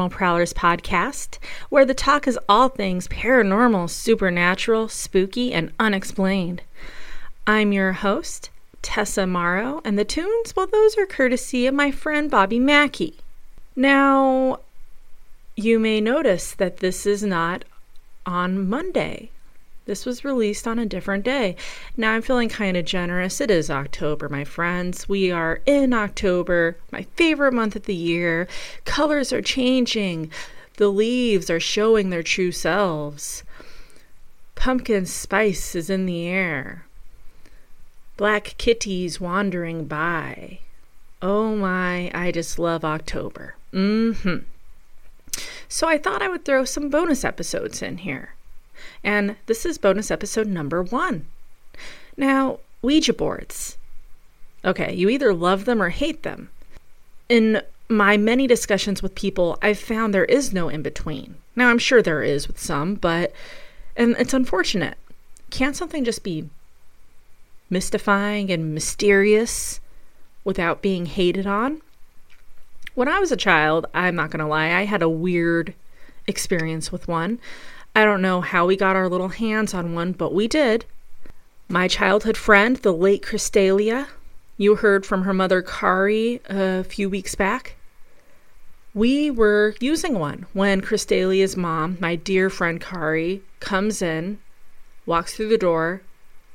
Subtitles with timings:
[0.00, 6.62] Paranormal Prowlers Podcast, where the talk is all things paranormal, supernatural, spooky, and unexplained.
[7.46, 8.48] I'm your host,
[8.80, 13.16] Tessa Morrow, and the tunes, well, those are courtesy of my friend Bobby Mackey.
[13.76, 14.60] Now,
[15.54, 17.64] you may notice that this is not
[18.24, 19.30] on Monday.
[19.90, 21.56] This was released on a different day.
[21.96, 23.40] Now I'm feeling kind of generous.
[23.40, 25.08] It is October, my friends.
[25.08, 28.46] We are in October, my favorite month of the year.
[28.84, 30.30] Colors are changing,
[30.76, 33.42] the leaves are showing their true selves.
[34.54, 36.86] Pumpkin spice is in the air.
[38.16, 40.60] Black kitties wandering by.
[41.20, 43.56] Oh my, I just love October.
[43.72, 45.40] Mm hmm.
[45.68, 48.34] So I thought I would throw some bonus episodes in here.
[49.02, 51.26] And this is bonus episode number one.
[52.16, 53.76] Now, Ouija boards.
[54.64, 56.50] Okay, you either love them or hate them.
[57.28, 61.36] In my many discussions with people, I've found there is no in between.
[61.56, 63.32] Now, I'm sure there is with some, but,
[63.96, 64.96] and it's unfortunate.
[65.50, 66.48] Can't something just be
[67.68, 69.80] mystifying and mysterious
[70.44, 71.80] without being hated on.
[72.94, 75.74] When I was a child, I'm not going to lie, I had a weird
[76.26, 77.38] experience with one.
[78.00, 80.86] I don't know how we got our little hands on one, but we did.
[81.68, 84.06] My childhood friend, the late Christalia,
[84.56, 87.76] you heard from her mother Kari a few weeks back.
[88.94, 94.38] We were using one when Christalia's mom, my dear friend Kari, comes in,
[95.04, 96.00] walks through the door,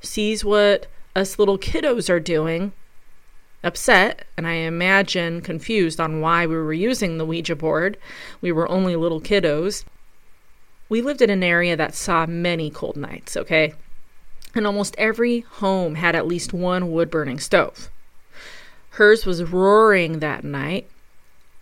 [0.02, 2.74] sees what us little kiddos are doing,
[3.64, 7.98] upset, and I imagine confused on why we were using the Ouija board.
[8.42, 9.86] We were only little kiddos.
[10.88, 13.74] We lived in an area that saw many cold nights, okay?
[14.54, 17.90] And almost every home had at least one wood burning stove.
[18.92, 20.90] Hers was roaring that night.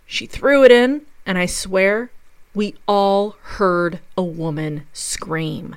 [0.06, 2.10] She threw it in, and I swear
[2.54, 5.76] we all heard a woman scream.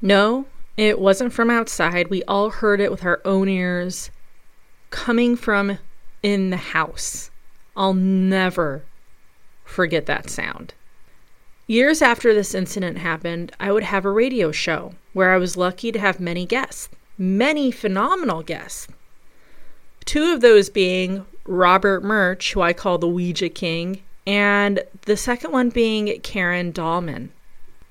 [0.00, 2.08] No, it wasn't from outside.
[2.08, 4.10] We all heard it with our own ears
[4.90, 5.78] coming from
[6.22, 7.30] in the house.
[7.76, 8.84] I'll never
[9.68, 10.74] forget that sound.
[11.66, 15.92] Years after this incident happened, I would have a radio show where I was lucky
[15.92, 18.88] to have many guests, many phenomenal guests.
[20.06, 25.52] Two of those being Robert Murch, who I call the Ouija King, and the second
[25.52, 27.28] one being Karen Dahlman.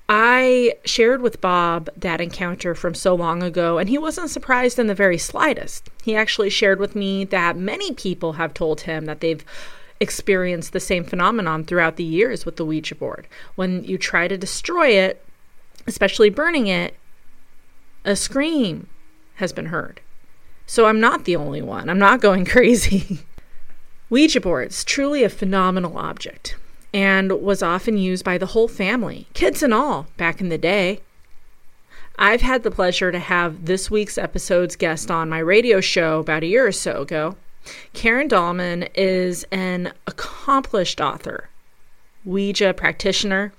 [0.08, 4.86] I shared with Bob that encounter from so long ago, and he wasn't surprised in
[4.88, 5.88] the very slightest.
[6.02, 9.44] He actually shared with me that many people have told him that they've
[10.00, 13.26] experienced the same phenomenon throughout the years with the Ouija board.
[13.54, 15.24] When you try to destroy it,
[15.86, 16.94] especially burning it,
[18.04, 18.88] a scream
[19.36, 20.00] has been heard.
[20.66, 21.88] So I'm not the only one.
[21.88, 23.20] I'm not going crazy.
[24.10, 26.56] Ouija boards, truly a phenomenal object
[26.92, 31.00] and was often used by the whole family, kids and all, back in the day.
[32.18, 36.42] I've had the pleasure to have this week's episode's guest on my radio show about
[36.42, 37.36] a year or so ago.
[37.92, 41.48] Karen Dahlman is an accomplished author,
[42.24, 43.52] Ouija practitioner,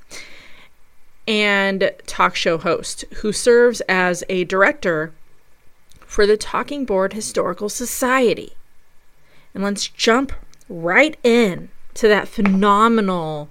[1.27, 5.13] and talk show host who serves as a director
[5.99, 8.53] for the Talking Board Historical Society.
[9.53, 10.33] And let's jump
[10.67, 13.49] right in to that phenomenal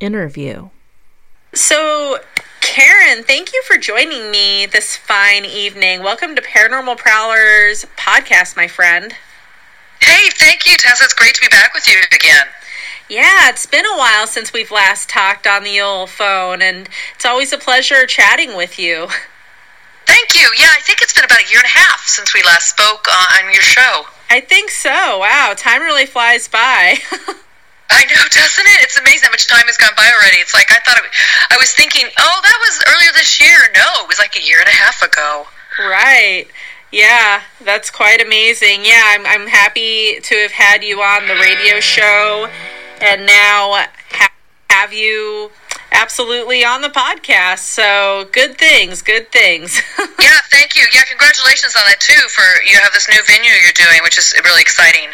[0.00, 0.70] interview.
[1.52, 2.18] So,
[2.60, 6.02] Karen, thank you for joining me this fine evening.
[6.02, 9.14] Welcome to Paranormal Prowlers podcast, my friend.
[10.14, 11.02] Hey, thank you, Tessa.
[11.02, 12.46] It's great to be back with you again.
[13.10, 17.24] Yeah, it's been a while since we've last talked on the old phone, and it's
[17.24, 19.08] always a pleasure chatting with you.
[20.06, 20.46] Thank you.
[20.56, 23.08] Yeah, I think it's been about a year and a half since we last spoke
[23.10, 24.06] on your show.
[24.30, 25.18] I think so.
[25.18, 26.94] Wow, time really flies by.
[27.90, 28.84] I know, doesn't it?
[28.86, 30.36] It's amazing how much time has gone by already.
[30.36, 31.10] It's like I thought it,
[31.50, 33.58] I was thinking, oh, that was earlier this year.
[33.74, 35.48] No, it was like a year and a half ago.
[35.80, 36.46] Right.
[36.94, 38.84] Yeah, that's quite amazing.
[38.84, 42.48] Yeah, I'm I'm happy to have had you on the radio show,
[43.00, 43.82] and now
[44.12, 44.32] ha-
[44.70, 45.50] have you
[45.90, 47.66] absolutely on the podcast.
[47.66, 49.82] So good things, good things.
[50.20, 50.86] yeah, thank you.
[50.94, 52.28] Yeah, congratulations on that too.
[52.28, 55.08] For you have this new venue you're doing, which is really exciting.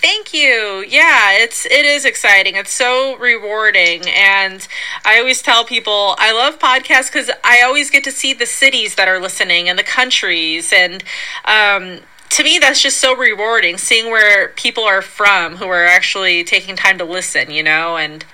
[0.00, 0.84] Thank you.
[0.88, 2.56] Yeah, it's it is exciting.
[2.56, 4.02] It's so rewarding.
[4.08, 4.66] And
[5.04, 8.94] I always tell people I love podcasts cuz I always get to see the cities
[8.94, 10.72] that are listening and the countries.
[10.72, 11.04] And
[11.44, 12.00] um
[12.30, 16.42] to to me that's just so rewarding seeing where people are from who are actually
[16.44, 18.24] taking time to listen you know and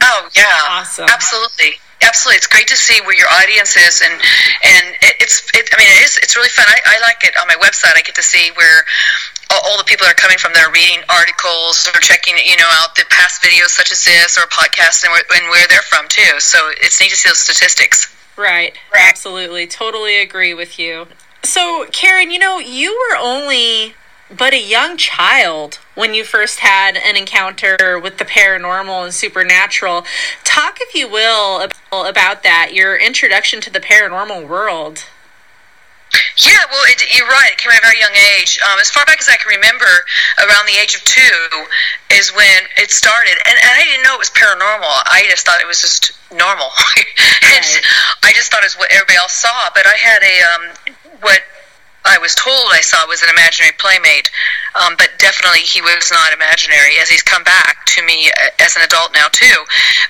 [0.00, 0.44] oh yeah.
[0.68, 1.08] Awesome.
[1.08, 2.38] Absolutely absolutely.
[2.38, 5.88] It's great to see where your audience is and and it, it's it, i mean
[5.88, 6.66] it is it's really fun.
[6.68, 7.96] I, I like it on my website.
[7.96, 8.84] I get to see where
[9.50, 12.56] all, all the people that are coming from that are reading articles or checking you
[12.56, 15.86] know out the past videos such as this or podcasts and where, and where they're
[15.86, 16.40] from too.
[16.40, 18.14] So it's neat to see those statistics.
[18.36, 18.72] Right.
[18.94, 19.08] Right.
[19.08, 19.66] absolutely.
[19.66, 21.08] Totally agree with you.
[21.42, 23.94] So karen you know you were only
[24.36, 30.04] but a young child when you first had an encounter with the paranormal and supernatural
[30.44, 35.06] talk if you will about that your introduction to the paranormal world
[36.38, 37.50] Yeah, well, it, you're right.
[37.52, 38.58] It came at a very young age.
[38.64, 39.90] Um, as far back as I can remember,
[40.38, 41.66] around the age of two
[42.14, 43.36] is when it started.
[43.44, 44.88] And, and I didn't know it was paranormal.
[45.04, 46.70] I just thought it was just normal.
[47.48, 47.80] Right.
[48.22, 49.70] I just thought it was what everybody else saw.
[49.74, 50.62] But I had a, um,
[51.20, 51.42] what
[52.04, 54.30] I was told I saw was an imaginary playmate.
[54.74, 58.76] Um, but definitely he was not imaginary, as he's come back to me uh, as
[58.76, 59.64] an adult now, too.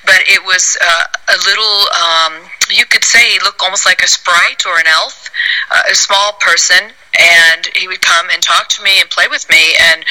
[0.05, 2.33] But it was uh, a little, um,
[2.71, 5.31] you could say he looked almost like a sprite or an elf,
[5.71, 6.93] uh, a small person.
[7.19, 10.05] And he would come and talk to me and play with me, and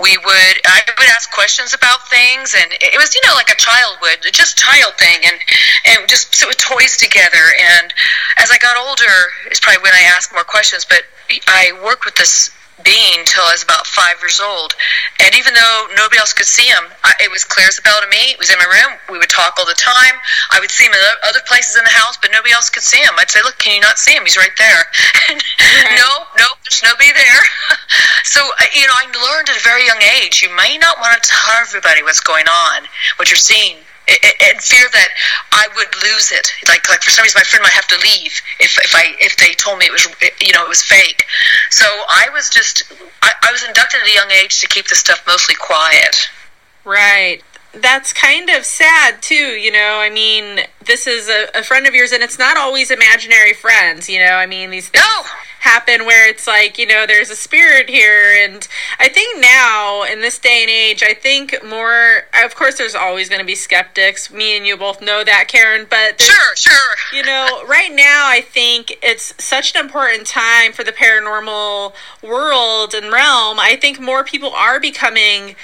[0.00, 0.54] we would.
[0.66, 4.18] I would ask questions about things, and it was, you know, like a child would,
[4.34, 5.38] just child thing, and
[5.86, 7.54] and just sit with toys together.
[7.78, 7.94] And
[8.36, 10.84] as I got older, it's probably when I asked more questions.
[10.84, 11.04] But
[11.46, 12.50] I worked with this
[12.84, 14.74] being till I was about five years old.
[15.20, 18.00] And even though nobody else could see him, I, it was clear as a bell
[18.00, 18.32] to me.
[18.32, 18.96] It was in my room.
[19.10, 20.16] We would talk all the time.
[20.52, 23.00] I would see him in other places in the house, but nobody else could see
[23.00, 23.12] him.
[23.18, 24.24] I'd say, "Look, can you not see him?
[24.24, 24.82] He's right there."
[26.00, 26.10] no,
[26.40, 27.42] no, there's nobody there.
[28.24, 30.42] so uh, you know, I learned at a very young age.
[30.42, 33.76] You may not want to tell everybody what's going on, what you're seeing
[34.10, 35.08] and fear that
[35.52, 36.50] I would lose it.
[36.68, 39.36] Like, like for some reason, my friend might have to leave if, if I if
[39.36, 40.06] they told me it was
[40.40, 41.26] you know it was fake.
[41.70, 42.84] So I was just
[43.22, 46.16] I, I was inducted at a young age to keep this stuff mostly quiet.
[46.84, 47.42] Right.
[47.72, 49.98] That's kind of sad too, you know.
[50.00, 54.08] I mean, this is a, a friend of yours, and it's not always imaginary friends,
[54.08, 54.32] you know.
[54.34, 55.22] I mean, these things No.
[55.60, 58.66] happen where it's like, you know, there's a spirit here, and
[58.98, 62.22] I think now in this day and age, I think more.
[62.44, 64.32] Of course, there's always going to be skeptics.
[64.32, 65.86] Me and you both know that, Karen.
[65.88, 66.96] But Sure, sure.
[67.12, 72.94] you know, right now I think it's such an important time for the paranormal world
[72.94, 73.60] and realm.
[73.60, 75.54] I think more people are becoming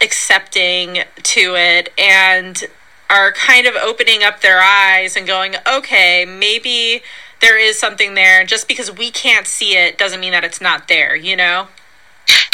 [0.00, 2.64] accepting to it and
[3.10, 7.02] are kind of opening up their eyes and going, okay, maybe
[7.40, 8.44] there is something there.
[8.44, 11.68] Just because we can't see it doesn't mean that it's not there, you know?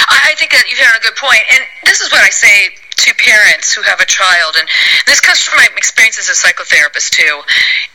[0.08, 2.74] I think that you've hit on a good point, and this is what I say
[2.96, 4.68] to parents who have a child, and
[5.06, 7.42] this comes from my experience as a psychotherapist too.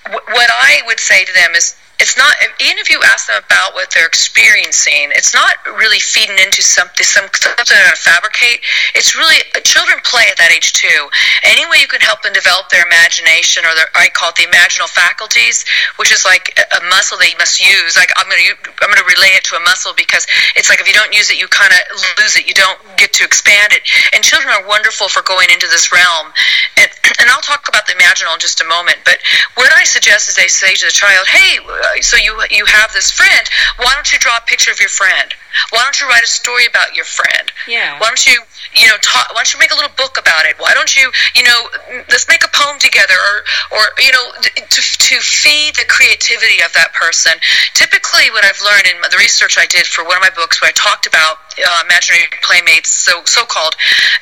[0.10, 3.74] What I would say to them is, it's not even if you ask them about
[3.74, 8.62] what they're experiencing, it's not really feeding into something, some something to fabricate.
[8.94, 11.10] It's really uh, children play at that age too.
[11.44, 14.46] Any way you can help them develop their imagination, or their I call it the
[14.46, 15.66] imaginal faculties,
[15.98, 17.96] which is like a a muscle that you must use.
[17.96, 20.82] Like I'm going to I'm going to relay it to a muscle because it's like
[20.82, 21.80] if you don't use it, you kind of
[22.20, 22.48] lose it.
[22.48, 23.82] You don't get to expand it.
[24.14, 26.32] And children are wonderful for going into this realm.
[26.78, 28.98] And, and I'll talk about the imaginal in just a moment.
[29.06, 29.20] But
[29.56, 32.94] what I suggest is they say to the child, "Hey, uh, so you you have
[32.94, 33.50] this friend.
[33.78, 35.34] Why don't you draw a picture of your friend?
[35.70, 37.52] Why don't you write a story about your friend?
[37.68, 38.00] Yeah.
[38.00, 38.44] Why don't you
[38.76, 40.60] you know talk, why don't you make a little book about it?
[40.60, 41.70] Why don't you you know
[42.10, 46.74] let's make a poem together or or you know to to feed the creativity of
[46.74, 47.34] that person.
[47.74, 50.70] Typically, what I've learned in the research I did for one of my books, where
[50.70, 53.76] I talked about uh, imaginary playmates, so so called,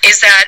[0.06, 0.46] is that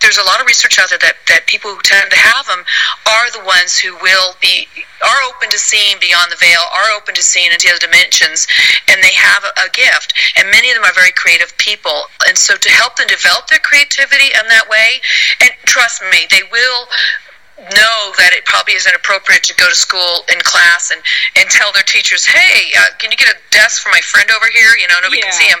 [0.00, 2.62] there's a lot of research out there that, that people who tend to have them
[3.06, 4.66] are the ones who will be
[5.02, 8.46] are open to seeing beyond the veil, are open to seeing into other dimensions,
[8.90, 10.14] and they have a, a gift.
[10.34, 12.10] And many of them are very creative people.
[12.26, 14.98] And so to help them develop their creativity in that way,
[15.42, 16.90] and trust me, they will
[17.74, 21.02] know that it probably isn't appropriate to go to school in class and,
[21.34, 24.46] and tell their teachers, hey, uh, can you get a desk for my friend over
[24.46, 24.78] here?
[24.78, 25.58] You know, nobody can see him.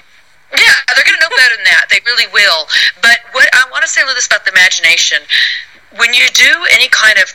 [0.52, 1.86] Yeah, they're going to know better than that.
[1.90, 2.66] They really will.
[3.02, 5.18] But what I want to say a little bit about the imagination.
[5.96, 7.32] When you do any kind of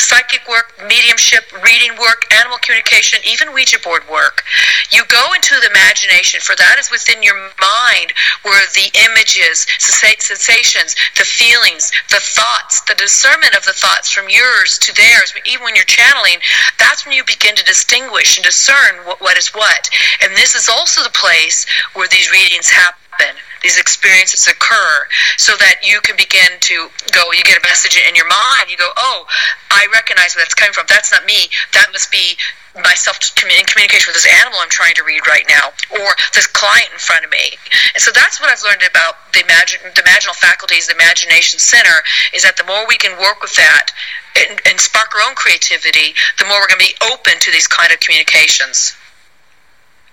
[0.00, 4.42] psychic work, mediumship, reading work, animal communication, even Ouija board work,
[4.90, 10.20] you go into the imagination, for that is within your mind where the images, sensa-
[10.20, 15.64] sensations, the feelings, the thoughts, the discernment of the thoughts from yours to theirs, even
[15.64, 16.40] when you're channeling,
[16.78, 19.90] that's when you begin to distinguish and discern what, what is what.
[20.22, 23.36] And this is also the place where these readings happen.
[23.62, 28.14] These experiences occur so that you can begin to go, you get a message in
[28.14, 29.26] your mind, you go, oh,
[29.70, 30.86] I recognize where that's coming from.
[30.88, 31.48] That's not me.
[31.72, 32.36] That must be
[32.74, 36.88] myself in communication with this animal I'm trying to read right now, or this client
[36.92, 37.58] in front of me.
[37.94, 42.02] And so that's what I've learned about the, imagine, the imaginal faculties, the imagination center,
[42.32, 43.90] is that the more we can work with that
[44.38, 47.66] and, and spark our own creativity, the more we're going to be open to these
[47.66, 48.94] kind of communications.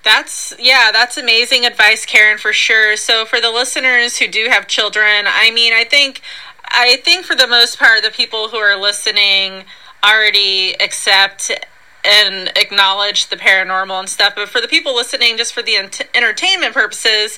[0.07, 2.95] That's yeah, that's amazing advice, Karen, for sure.
[2.95, 6.21] So for the listeners who do have children, I mean, I think
[6.63, 9.65] I think for the most part, the people who are listening
[10.05, 11.51] already accept
[12.05, 14.31] and acknowledge the paranormal and stuff.
[14.33, 17.37] But for the people listening, just for the ent- entertainment purposes,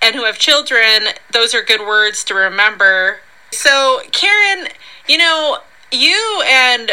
[0.00, 3.18] and who have children, those are good words to remember.
[3.50, 4.68] So, Karen,
[5.08, 5.58] you know,
[5.90, 6.92] you and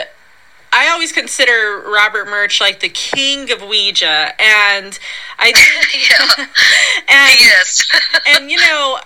[0.78, 5.00] I always consider Robert Murch like the king of Ouija, and
[5.40, 5.48] I
[6.38, 6.46] yeah,
[7.08, 7.90] and, yes,
[8.28, 9.00] and you know,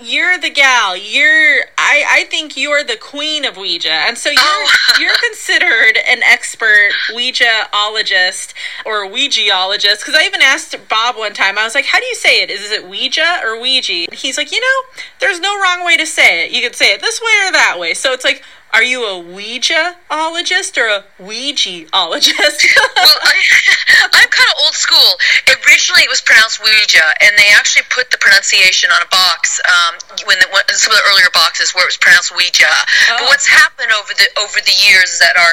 [0.00, 0.96] you're the gal.
[0.96, 4.70] You're I I think you're the queen of Ouija, and so you're oh.
[5.00, 8.54] you're considered an expert Ouijaologist
[8.86, 9.98] or Ouijaologist.
[9.98, 12.50] Because I even asked Bob one time, I was like, "How do you say it?
[12.50, 16.44] Is it Ouija or Ouija?" He's like, "You know, there's no wrong way to say
[16.44, 16.52] it.
[16.52, 19.18] You could say it this way or that way." So it's like are you a
[19.18, 22.60] Ouija-ologist or a Ouija-ologist?
[22.96, 23.34] well, I,
[24.14, 25.18] am kind of old school.
[25.66, 29.98] Originally, it was pronounced Ouija, and they actually put the pronunciation on a box um,
[30.26, 32.66] when, the, when, some of the earlier boxes where it was pronounced Ouija.
[32.66, 33.16] Oh.
[33.18, 35.52] But what's happened over the over the years is that our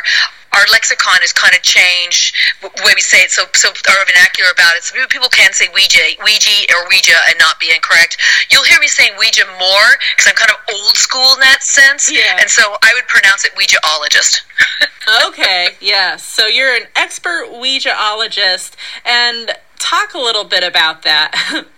[0.54, 4.52] our lexicon has kind of changed the way we say it, so so our vernacular
[4.52, 4.84] about it.
[4.84, 8.18] So people can say Ouija, Ouija, or Ouija, and not be incorrect.
[8.50, 12.12] You'll hear me saying Ouija more because I'm kind of old school in that sense.
[12.12, 12.38] Yeah.
[12.40, 14.42] And so I would pronounce it Ouijaologist.
[15.28, 15.78] okay.
[15.80, 16.24] Yes.
[16.24, 18.76] So you're an expert Ouijaologist,
[19.06, 21.66] and talk a little bit about that.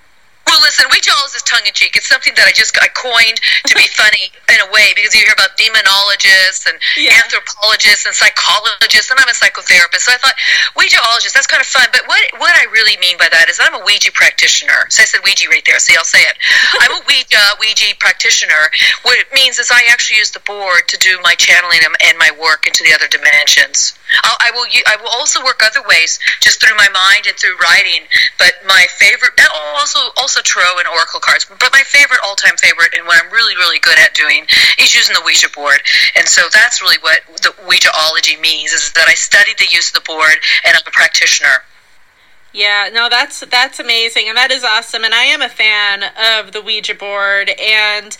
[0.49, 1.93] Well, listen, Ouijaologist is tongue in cheek.
[1.93, 3.37] It's something that I just I coined
[3.69, 7.21] to be funny in a way because you hear about demonologists and yeah.
[7.21, 10.09] anthropologists and psychologists, and I'm a psychotherapist.
[10.09, 10.33] So I thought
[10.73, 11.85] Ouijaologist, that's kind of fun.
[11.93, 14.89] But what what I really mean by that is I'm a Ouija practitioner.
[14.89, 15.77] So I said Ouija right there.
[15.77, 16.35] See, I'll say it.
[16.81, 18.73] I'm a Ouija Ouija practitioner.
[19.05, 22.33] What it means is I actually use the board to do my channeling and my
[22.41, 23.93] work into the other dimensions.
[24.25, 24.65] I'll, I will.
[24.89, 28.09] I will also work other ways, just through my mind and through writing.
[28.41, 29.37] But my favorite,
[29.79, 31.45] also also also tarot and oracle cards.
[31.45, 34.45] But my favorite, all-time favorite, and what I'm really, really good at doing
[34.79, 35.79] is using the Ouija board.
[36.15, 39.95] And so that's really what the Ouijaology means: is that I studied the use of
[39.95, 41.63] the board, and I'm a practitioner.
[42.53, 45.03] Yeah, no, that's that's amazing, and that is awesome.
[45.03, 46.03] And I am a fan
[46.41, 48.17] of the Ouija board and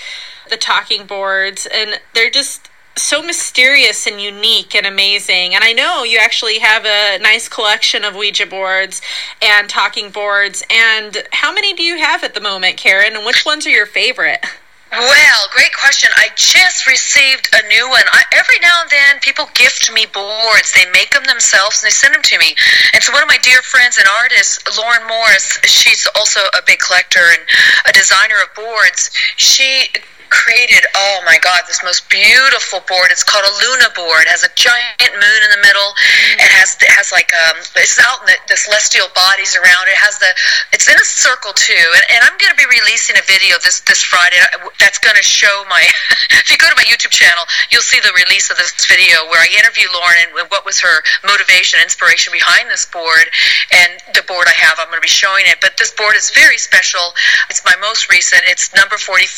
[0.50, 2.69] the talking boards, and they're just
[3.02, 5.56] so mysterious and unique and amazing.
[5.56, 9.02] And I know you actually have a nice collection of Ouija boards
[9.42, 10.64] and talking boards.
[10.70, 13.16] And how many do you have at the moment, Karen?
[13.16, 14.46] And which ones are your favorite?
[14.92, 16.10] Well, great question.
[16.16, 18.04] I just received a new one.
[18.12, 20.74] I, every now and then, people gift me boards.
[20.74, 22.56] They make them themselves and they send them to me.
[22.94, 26.80] And so, one of my dear friends and artists, Lauren Morris, she's also a big
[26.80, 27.42] collector and
[27.86, 29.12] a designer of boards.
[29.38, 29.90] She
[30.30, 33.12] created, oh my God, this most beautiful board.
[33.12, 34.30] It's called a Luna board.
[34.30, 35.90] It has a giant moon in the middle.
[35.94, 36.46] Mm.
[36.46, 39.98] It has it has like um, it's out in the, the celestial bodies around it.
[39.98, 40.02] it.
[40.02, 40.32] has the
[40.74, 41.74] it's in a circle too.
[41.78, 44.38] And, and I'm going to be releasing a video this this Friday
[44.80, 45.82] that's going to show my.
[46.42, 47.44] if you go to my YouTube channel,
[47.74, 51.02] you'll see the release of this video where I interview Lauren and what was her
[51.26, 53.28] motivation, inspiration behind this board,
[53.72, 54.78] and the board I have.
[54.80, 55.58] I'm going to be showing it.
[55.62, 57.14] But this board is very special.
[57.50, 58.44] It's my most recent.
[58.46, 59.30] It's number 44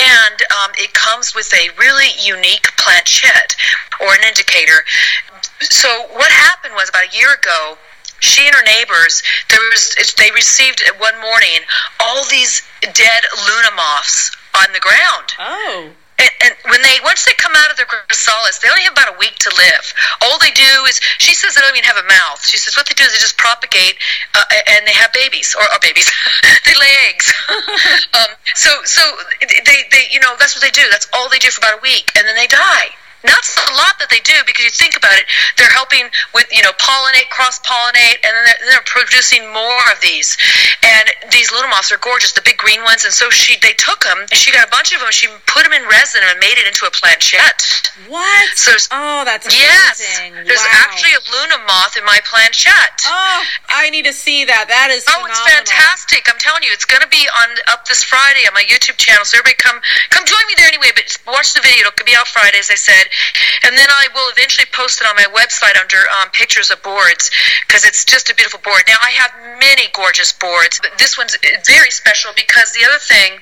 [0.00, 3.56] and um, it comes with a really unique planchette
[4.00, 4.84] or an indicator.
[5.60, 7.76] So what happened was about a year ago,
[8.20, 11.60] she and her neighbors there was they received one morning
[11.98, 15.32] all these dead luna moths on the ground.
[15.38, 15.90] Oh.
[16.20, 19.08] And, and when they once they come out of their chrysalis, they only have about
[19.08, 19.84] a week to live.
[20.20, 22.44] All they do is she says they don't even have a mouth.
[22.44, 23.96] She says what they do is they just propagate
[24.36, 26.12] uh, and they have babies or, or babies.
[26.68, 27.32] they lay eggs.
[28.20, 29.02] um, so so
[29.40, 30.84] they they you know that's what they do.
[30.90, 32.92] That's all they do for about a week, and then they die.
[33.20, 35.28] Not a lot that they do because you think about it,
[35.60, 40.00] they're helping with you know pollinate, cross pollinate, and then they're, they're, producing more of
[40.00, 40.40] these.
[40.82, 43.04] And these little moths are gorgeous, the big green ones.
[43.04, 45.12] And so she they took them, and she got a bunch of them.
[45.12, 47.60] She put them in resin and made it into a planchette.
[48.08, 48.56] What?
[48.56, 49.68] So oh, that's amazing.
[49.68, 50.00] yes.
[50.48, 50.88] There's wow.
[50.88, 53.04] actually a Luna moth in my planchette.
[53.04, 54.72] Oh, I need to see that.
[54.72, 56.24] That is oh, it's fantastic.
[56.24, 59.28] I'm telling you, it's going to be on up this Friday on my YouTube channel.
[59.28, 59.76] So everybody come
[60.08, 60.96] come join me there anyway.
[60.96, 61.92] But watch the video.
[61.92, 63.09] It'll be out Friday, as I said
[63.64, 67.30] and then I will eventually post it on my website under um, pictures of boards
[67.66, 68.82] because it's just a beautiful board.
[68.86, 71.36] Now I have many gorgeous boards, but this one's
[71.66, 73.40] very special because the other thing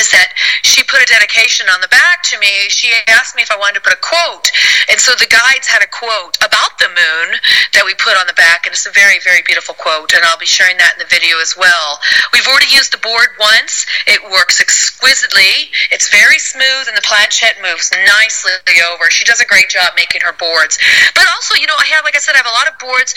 [0.00, 0.32] is that
[0.64, 2.72] she put a dedication on the back to me.
[2.72, 4.48] She asked me if I wanted to put a quote.
[4.88, 7.36] And so the guides had a quote about the moon
[7.76, 8.64] that we put on the back.
[8.64, 10.16] And it's a very, very beautiful quote.
[10.16, 12.00] And I'll be sharing that in the video as well.
[12.32, 13.84] We've already used the board once.
[14.08, 15.68] It works exquisitely.
[15.92, 18.56] It's very smooth and the planchette moves nicely
[18.88, 19.12] over.
[19.12, 20.80] She does a great job making her boards.
[21.12, 23.12] But also, you know, I have, like I said, I have a lot of boards.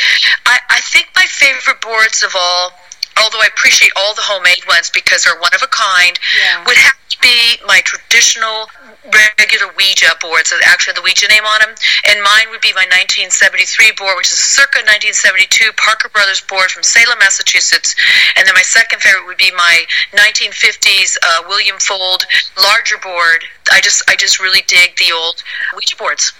[0.46, 2.76] I, I think my favorite boards of all
[3.22, 6.64] although I appreciate all the homemade ones because they're one of a kind, yeah.
[6.66, 8.70] would have to be my traditional
[9.12, 11.76] regular Ouija boards that actually have the Ouija name on them.
[12.08, 16.84] And mine would be my 1973 board, which is circa 1972 Parker Brothers board from
[16.84, 17.96] Salem, Massachusetts.
[18.36, 19.84] And then my second favorite would be my
[20.16, 22.24] 1950s uh, William Fuld
[22.56, 23.44] larger board.
[23.72, 25.44] I just I just really dig the old
[25.76, 26.32] Ouija boards.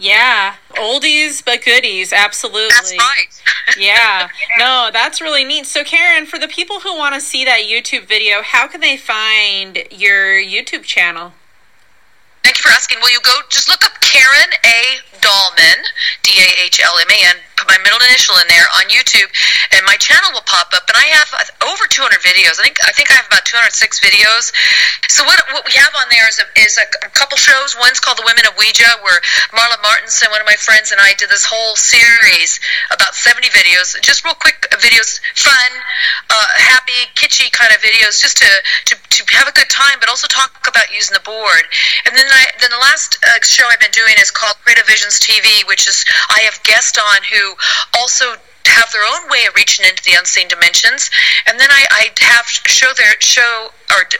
[0.00, 2.68] Yeah, oldies but goodies, absolutely.
[2.70, 3.42] That's right.
[3.78, 5.66] yeah, no, that's really neat.
[5.66, 8.96] So, Karen, for the people who want to see that YouTube video, how can they
[8.96, 11.32] find your YouTube channel?
[12.42, 12.98] Thank you for asking.
[13.00, 14.98] Will you go just look up Karen A.
[15.20, 15.84] Dahlman,
[16.22, 17.36] D A H L M A N,
[17.72, 19.32] my middle initial in there on YouTube,
[19.72, 20.84] and my channel will pop up.
[20.92, 21.32] And I have
[21.64, 22.60] over 200 videos.
[22.60, 23.72] I think I think I have about 206
[24.04, 24.52] videos.
[25.08, 26.84] So what what we have on there is a, is a,
[27.16, 27.76] couple shows.
[27.78, 29.20] One's called The Women of Ouija, where
[29.56, 32.58] Marla Martinson, one of my friends, and I did this whole series
[32.90, 35.70] about 70 videos, just real quick videos, fun,
[36.30, 38.48] uh, happy, kitschy kind of videos, just to,
[38.86, 41.64] to to have a good time, but also talk about using the board.
[42.08, 45.20] And then I, then the last uh, show I've been doing is called Creative Visions
[45.20, 47.54] TV, which is I have guests on who
[47.98, 51.10] also have their own way of reaching into the unseen dimensions.
[51.46, 53.70] And then I, I have show their show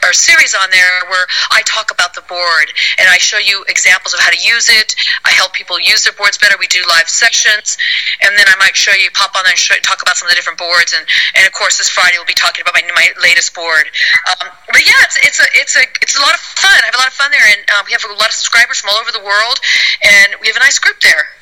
[0.05, 2.69] or series on there where I talk about the board
[3.01, 4.93] and I show you examples of how to use it.
[5.25, 6.55] I help people use their boards better.
[6.59, 7.77] We do live sessions,
[8.21, 10.31] and then I might show you pop on there and show, talk about some of
[10.31, 10.93] the different boards.
[10.93, 13.89] And, and of course, this Friday we'll be talking about my my latest board.
[14.29, 16.77] Um, but yeah, it's it's a it's a it's a lot of fun.
[16.81, 18.79] I have a lot of fun there, and um, we have a lot of subscribers
[18.79, 19.57] from all over the world,
[20.05, 21.33] and we have a nice group there.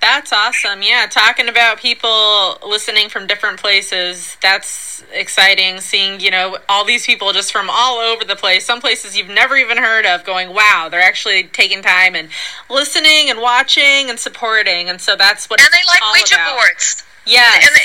[0.00, 0.82] That's awesome.
[0.82, 4.36] Yeah, talking about people listening from different places.
[4.40, 8.64] That's exciting seeing, you know, all these people just from all over the place.
[8.64, 12.30] Some places you've never even heard of going, "Wow, they're actually taking time and
[12.68, 16.56] listening and watching and supporting." And so that's what And they like Ouija about.
[16.56, 17.02] boards.
[17.28, 17.44] Yeah.
[17.60, 17.84] And, they,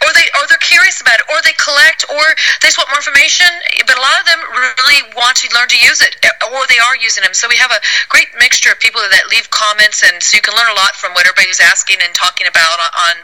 [0.00, 2.24] or they or they're curious about it, or they collect, or
[2.64, 3.44] they just want more information.
[3.84, 6.16] But a lot of them really want to learn to use it,
[6.48, 7.36] or they are using them.
[7.36, 10.56] So we have a great mixture of people that leave comments, and so you can
[10.56, 13.20] learn a lot from what everybody's asking and talking about on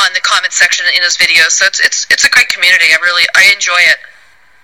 [0.00, 1.52] on the comment section in those videos.
[1.52, 2.88] So it's it's it's a great community.
[2.88, 4.00] I really I enjoy it.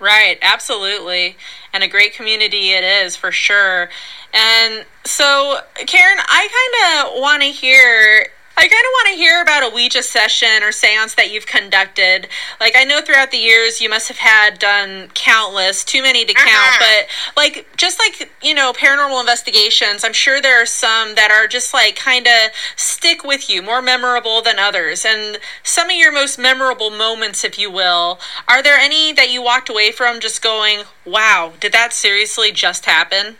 [0.01, 1.37] Right, absolutely.
[1.73, 3.89] And a great community it is for sure.
[4.33, 8.25] And so, Karen, I kind of want to hear
[8.57, 12.27] I kind of want to hear about a Ouija session or seance that you've conducted.
[12.59, 16.33] Like, I know throughout the years you must have had done countless, too many to
[16.33, 16.79] count, uh-huh.
[16.79, 21.47] but like, just like, you know, paranormal investigations, I'm sure there are some that are
[21.47, 25.05] just like kind of stick with you, more memorable than others.
[25.05, 29.41] And some of your most memorable moments, if you will, are there any that you
[29.41, 33.37] walked away from just going, wow, did that seriously just happen?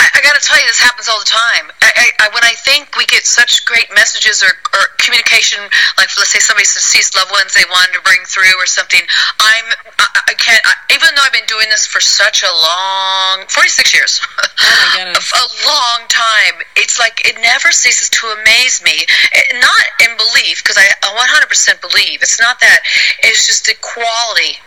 [0.00, 1.72] I, I got to tell you, this happens all the time.
[1.80, 5.60] I, I, when I think we get such great messages or, or communication,
[5.96, 9.00] like let's say somebody deceased loved ones they wanted to bring through or something,
[9.40, 9.66] I'm
[9.98, 10.60] I, can't.
[10.64, 15.20] I, even though I've been doing this for such a long, 46 years, oh a,
[15.20, 19.04] a long time, it's like it never ceases to amaze me.
[19.32, 22.22] It, not in belief, because I 100% believe.
[22.22, 22.80] It's not that.
[23.22, 24.58] It's just the quality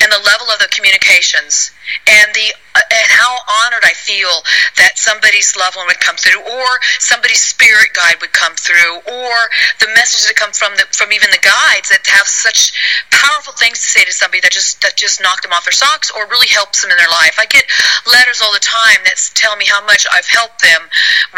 [0.00, 1.70] and the level of the communications
[2.06, 4.42] and the and how honored I feel
[4.76, 9.36] that somebody's loved one would come through, or somebody's spirit guide would come through, or
[9.80, 12.72] the messages that come from the, from even the guides that have such
[13.10, 16.10] powerful things to say to somebody that just that just knocked them off their socks,
[16.12, 17.36] or really helps them in their life.
[17.38, 17.64] I get
[18.06, 20.88] letters all the time that tell me how much I've helped them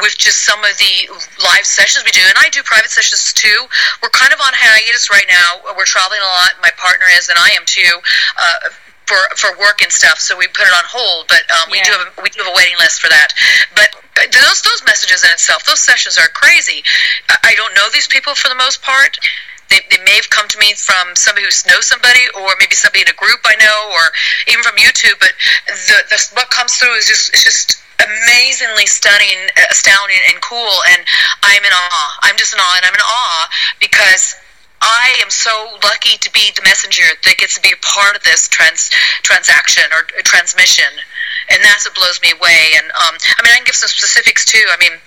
[0.03, 0.95] with just some of the
[1.43, 3.67] live sessions we do, and I do private sessions too.
[4.03, 5.63] We're kind of on hiatus right now.
[5.77, 6.59] We're traveling a lot.
[6.63, 8.01] My partner is, and I am too.
[8.39, 8.75] Uh,
[9.09, 11.33] for for work and stuff, so we put it on hold.
[11.33, 11.89] But um, we yeah.
[11.89, 13.33] do have a, we do have a waiting list for that.
[13.73, 13.89] But
[14.29, 16.85] those those messages in itself, those sessions are crazy.
[17.43, 19.17] I don't know these people for the most part.
[19.69, 23.05] They, they may have come to me from somebody who knows somebody, or maybe somebody
[23.05, 24.05] in a group I know, or
[24.49, 25.17] even from YouTube.
[25.21, 25.33] But
[25.69, 30.77] the, the what comes through is just it's just amazingly stunning, astounding, and cool.
[30.93, 31.01] And
[31.43, 32.11] I'm in awe.
[32.25, 33.45] I'm just in awe, and I'm in awe
[33.81, 34.37] because
[34.81, 35.51] I am so
[35.83, 38.91] lucky to be the messenger that gets to be a part of this trans
[39.23, 40.89] transaction or transmission.
[41.51, 42.77] and that's what blows me away.
[42.77, 44.65] And um, I mean, I can give some specifics too.
[44.71, 44.99] I mean.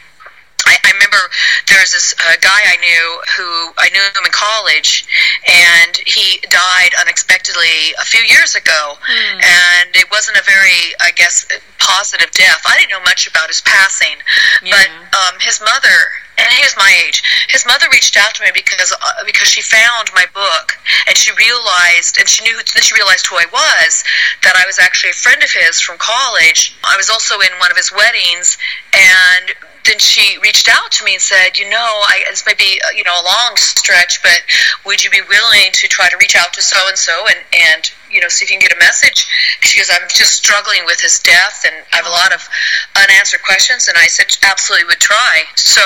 [0.64, 1.18] I, I remember
[1.66, 5.10] there was this uh, guy I knew who I knew him in college,
[5.50, 8.94] and he died unexpectedly a few years ago.
[9.02, 9.42] Hmm.
[9.42, 11.48] And it wasn't a very, I guess,
[11.80, 12.62] positive death.
[12.70, 14.22] I didn't know much about his passing,
[14.62, 14.78] Yeah.
[14.78, 15.98] but um, his mother,
[16.42, 17.22] and he was my age.
[17.50, 20.74] His mother reached out to me because uh, because she found my book
[21.08, 24.04] and she realized, and she knew then she realized who I was.
[24.44, 26.76] That I was actually a friend of his from college.
[26.84, 28.58] I was also in one of his weddings,
[28.94, 29.54] and
[29.86, 32.92] then she reached out to me and said, you know, I, this may be uh,
[32.96, 34.42] you know a long stretch, but
[34.86, 37.92] would you be willing to try to reach out to so and so and and
[38.12, 39.26] you know see if you can get a message?
[39.62, 42.48] She goes, I'm just struggling with his death, and I have a lot of
[42.96, 43.88] unanswered questions.
[43.88, 45.44] And I said, absolutely would try.
[45.56, 45.82] So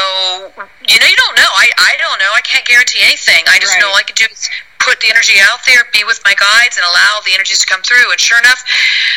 [0.88, 1.52] you know, you don't know.
[1.56, 2.32] I I don't know.
[2.36, 3.44] I can't guarantee anything.
[3.48, 3.82] I just Right.
[3.82, 6.78] know all I could do is put the energy out there, be with my guides,
[6.78, 8.12] and allow the energies to come through.
[8.12, 8.62] And sure enough,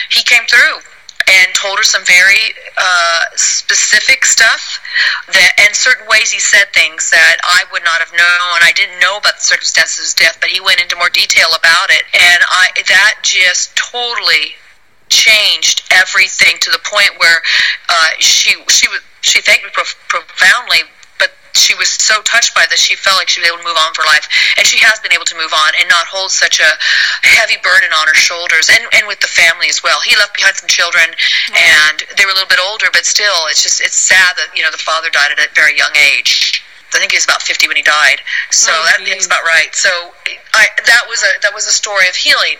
[0.08, 0.80] he came through
[1.28, 4.80] and told her some very uh, specific stuff
[5.28, 8.58] that and certain ways he said things that I would not have known.
[8.64, 11.48] I didn't know about the circumstances of his death, but he went into more detail
[11.52, 14.56] about it, and I that just totally
[15.08, 17.40] changed everything to the point where
[17.88, 20.88] uh, she she was she thanked me prof- profoundly.
[21.54, 23.92] She was so touched by this, she felt like she was able to move on
[23.94, 26.70] for life, and she has been able to move on and not hold such a
[27.26, 30.00] heavy burden on her shoulders, and and with the family as well.
[30.00, 31.08] He left behind some children,
[31.54, 34.62] and they were a little bit older, but still, it's just it's sad that you
[34.62, 36.64] know the father died at a very young age.
[36.88, 38.24] I think he was about 50 when he died.
[38.50, 39.20] So Oh, that geez.
[39.20, 39.68] is about right.
[39.76, 39.92] So
[40.56, 42.56] I, that was a that was a story of healing.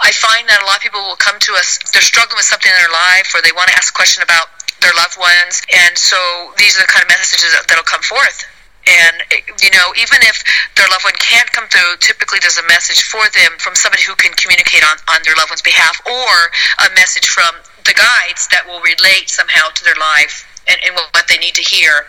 [0.00, 1.78] I find that a lot of people will come to us.
[1.92, 4.46] They're struggling with something in their life, or they want to ask a question about
[4.82, 8.44] their loved ones, and so these are the kind of messages that- that'll come forth.
[8.86, 9.22] And
[9.62, 10.42] you know, even if
[10.74, 14.16] their loved one can't come through, typically there's a message for them from somebody who
[14.16, 16.50] can communicate on, on their loved one's behalf, or
[16.86, 21.28] a message from the guides that will relate somehow to their life and, and what
[21.28, 22.06] they need to hear.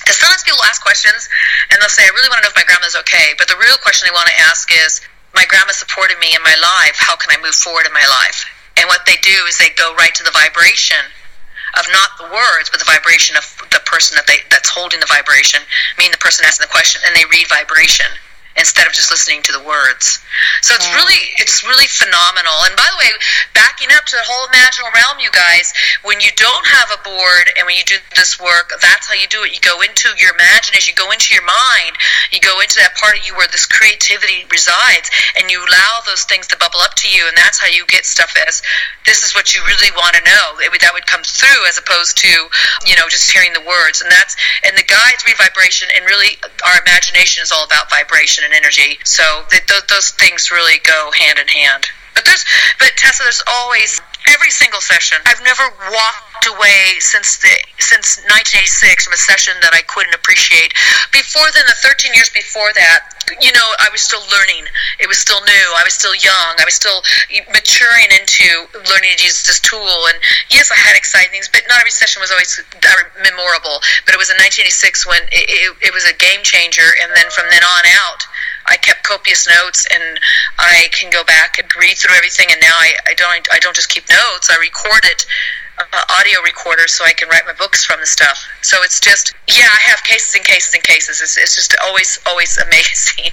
[0.00, 1.28] Because sometimes people ask questions
[1.70, 3.34] and they'll say, I really want to know if my grandma's okay.
[3.38, 5.00] But the real question they want to ask is,
[5.34, 6.94] My grandma supported me in my life.
[6.94, 8.46] How can I move forward in my life?
[8.76, 11.02] And what they do is they go right to the vibration
[11.78, 15.10] of not the words, but the vibration of the person that they that's holding the
[15.10, 18.06] vibration, I mean, the person asking the question, and they read vibration
[18.56, 20.22] instead of just listening to the words.
[20.64, 22.56] So it's really it's really phenomenal.
[22.64, 23.12] And by the way,
[23.52, 25.76] backing up to the whole imaginal realm, you guys,
[26.08, 29.28] when you don't have a board and when you do this work, that's how you
[29.28, 29.52] do it.
[29.52, 32.00] You go into your imagination, you go into your mind,
[32.32, 36.24] you go into that part of you where this creativity resides, and you allow those
[36.24, 38.64] things to bubble up to you, and that's how you get stuff as
[39.04, 40.64] this is what you really want to know.
[40.64, 42.32] It would, that would come through as opposed to
[42.88, 44.32] you know just hearing the words, and that's
[44.64, 48.96] and the guides read vibration, and really our imagination is all about vibration and energy.
[49.04, 51.90] So th- th- those things really go hand in hand.
[52.14, 52.46] But there's,
[52.78, 55.18] but Tessa, there's always every single session.
[55.26, 57.50] I've never walked away since the
[57.82, 60.72] since 1986 from a session that I couldn't appreciate.
[61.12, 64.64] Before then, the 13 years before that, you know, I was still learning.
[65.00, 65.66] It was still new.
[65.76, 66.52] I was still young.
[66.56, 67.02] I was still
[67.52, 70.08] maturing into learning to use this tool.
[70.08, 70.16] And
[70.48, 72.56] yes, I had exciting things, but not every session was always
[73.20, 73.84] memorable.
[74.08, 76.88] But it was in 1986 when it, it, it was a game changer.
[77.04, 78.22] And then from then on out,
[78.66, 80.20] I kept copious notes, and
[80.58, 82.48] I can go back and read through everything.
[82.50, 85.26] And now I, I don't I don't just keep notes; I record it,
[85.78, 88.38] uh, audio recorder, so I can write my books from the stuff.
[88.62, 91.20] So it's just yeah, I have cases and cases and cases.
[91.20, 93.32] It's, it's just always always amazing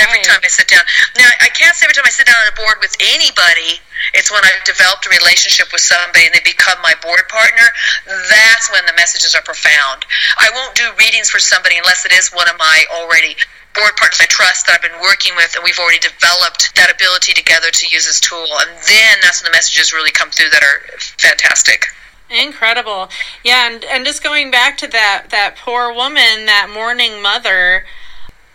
[0.00, 0.82] every time I sit down.
[1.16, 3.80] Now I can't say every time I sit down on a board with anybody.
[4.14, 7.68] It's when I've developed a relationship with somebody and they become my board partner.
[8.06, 10.08] That's when the messages are profound.
[10.38, 13.36] I won't do readings for somebody unless it is one of my already
[13.74, 17.32] board partners I trust that I've been working with, and we've already developed that ability
[17.32, 18.46] together to use this tool.
[18.60, 21.86] And then that's when the messages really come through that are fantastic.
[22.30, 23.08] Incredible.
[23.44, 27.84] Yeah, and and just going back to that that poor woman, that mourning mother,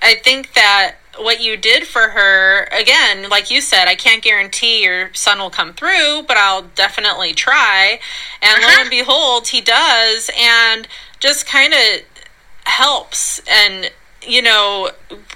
[0.02, 4.84] I think that what you did for her again, like you said, I can't guarantee
[4.84, 8.00] your son will come through, but I'll definitely try.
[8.42, 8.82] And lo Uh-huh.
[8.82, 10.88] and behold, he does and
[11.20, 12.02] just kind of
[12.66, 13.92] helps and
[14.28, 14.90] you know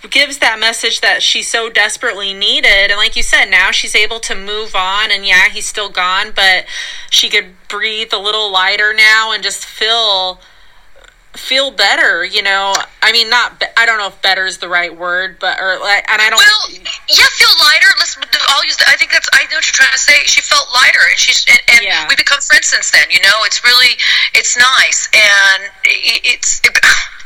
[0.09, 4.19] gives that message that she so desperately needed and like you said now she's able
[4.19, 6.65] to move on and yeah he's still gone but
[7.09, 10.39] she could breathe a little lighter now and just feel
[11.33, 12.73] feel better you know
[13.03, 16.03] i mean not i don't know if better is the right word but or like
[16.09, 17.87] and i don't Well, yeah, feel lighter.
[17.97, 18.17] Let's.
[18.49, 18.77] I'll use.
[18.87, 19.29] I think that's.
[19.33, 20.13] I know what you're trying to say.
[20.25, 21.45] She felt lighter, and she's.
[21.49, 22.05] And, and Yeah.
[22.07, 23.09] we become friends since then.
[23.09, 23.97] You know, it's really.
[24.35, 26.61] It's nice, and it, it's.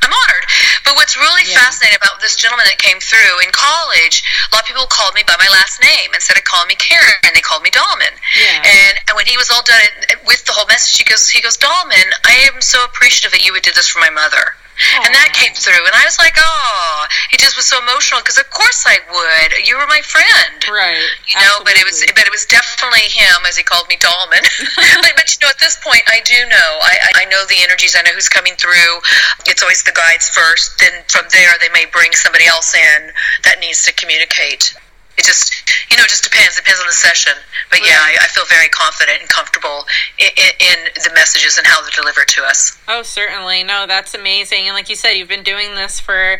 [0.03, 0.45] I'm honored.
[0.83, 1.59] But what's really Yeah.
[1.63, 5.23] fascinating about this gentleman that came through in college, a lot of people called me
[5.23, 8.11] by my last name instead of calling me Karen, and they called me Dahlman.
[8.35, 8.61] Yeah.
[8.63, 9.87] And, and when he was all done
[10.25, 13.53] with the whole message, he goes, he goes, Dahlman, I am so appreciative that you
[13.53, 14.55] would do this for my mother.
[15.05, 18.37] And that came through, and I was like, "Oh!" He just was so emotional because,
[18.37, 19.67] of course, I would.
[19.67, 20.97] You were my friend, Right.
[21.29, 21.61] you know.
[21.63, 24.41] But it was, but it was definitely him, as he called me, Dahlman.
[25.01, 26.69] but, but you know, at this point, I do know.
[26.81, 27.95] I, I I know the energies.
[27.97, 28.99] I know who's coming through.
[29.45, 30.79] It's always the guides first.
[30.79, 33.11] Then from there, they may bring somebody else in
[33.43, 34.73] that needs to communicate.
[35.17, 35.53] It just,
[35.91, 36.55] you know, it just depends.
[36.55, 37.33] Depends on the session.
[37.69, 39.85] But yeah, I, I feel very confident and comfortable
[40.19, 42.77] in, in, in the messages and how they're delivered to us.
[42.87, 43.63] Oh, certainly.
[43.63, 44.67] No, that's amazing.
[44.67, 46.39] And like you said, you've been doing this for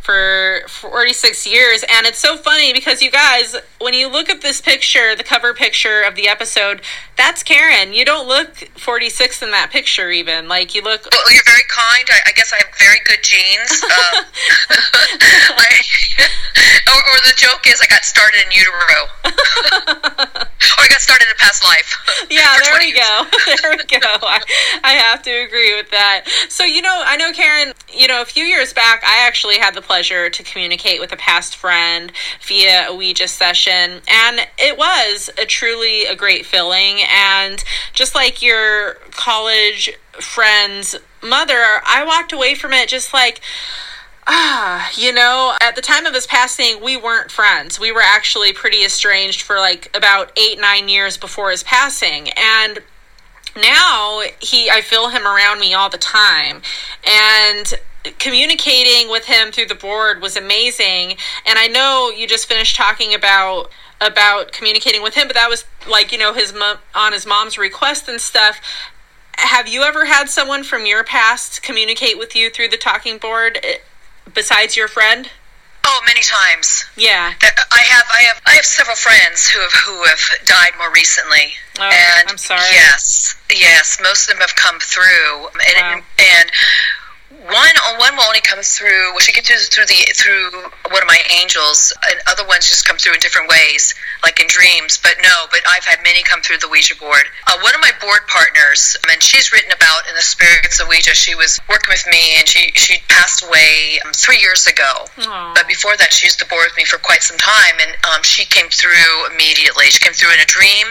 [0.00, 4.60] for 46 years and it's so funny because you guys when you look at this
[4.60, 6.80] picture the cover picture of the episode
[7.16, 11.44] that's karen you don't look 46 in that picture even like you look Well, you're
[11.44, 12.04] very kind.
[12.10, 13.82] I, I guess I have very good genes.
[13.90, 14.24] Um,
[14.70, 15.80] I,
[16.88, 19.00] or, or the joke is I got started in utero.
[19.24, 21.96] or I got started in a past life.
[22.30, 23.24] yeah there 20 we go
[23.62, 24.40] there we go I,
[24.84, 28.24] I have to agree with that so you know i know karen you know a
[28.24, 32.12] few years back i actually had the pleasure to communicate with a past friend
[32.46, 38.40] via a ouija session and it was a truly a great feeling and just like
[38.40, 43.40] your college friend's mother i walked away from it just like
[44.28, 47.80] ah, you know, at the time of his passing, we weren't friends.
[47.80, 52.28] We were actually pretty estranged for like about eight, nine years before his passing.
[52.36, 52.78] And
[53.56, 56.62] now he, I feel him around me all the time.
[57.04, 57.74] And
[58.18, 61.16] communicating with him through the board was amazing.
[61.46, 63.70] And I know you just finished talking about
[64.02, 67.58] about communicating with him, but that was like, you know, his mom on his mom's
[67.58, 68.60] request and stuff
[69.40, 73.58] have you ever had someone from your past communicate with you through the talking board
[73.62, 73.76] eh,
[74.34, 75.30] besides your friend?
[75.84, 76.84] Oh, many times.
[76.96, 77.32] Yeah.
[77.40, 81.54] I have, I have, I have several friends who have who have died more recently.
[81.78, 82.60] Oh, and I'm sorry.
[82.70, 86.02] Yes, yes, most of them have come through, and Wow.
[86.18, 86.50] and
[87.52, 89.12] one one will only come through.
[89.12, 90.50] Well, she came through through the through
[90.90, 94.46] one of my angels, and other ones just come through in different ways, like in
[94.48, 94.98] dreams.
[94.98, 97.26] But no, but I've had many come through the Ouija board.
[97.46, 101.14] Uh, one of my board partners, and she's written about in the spirits of Ouija.
[101.14, 105.06] She was working with me, and she she passed away um, three years ago.
[105.18, 105.52] Aw.
[105.54, 108.22] But before that, she used to board with me for quite some time, and um,
[108.22, 109.86] she came through immediately.
[109.90, 110.86] She came through in a dream.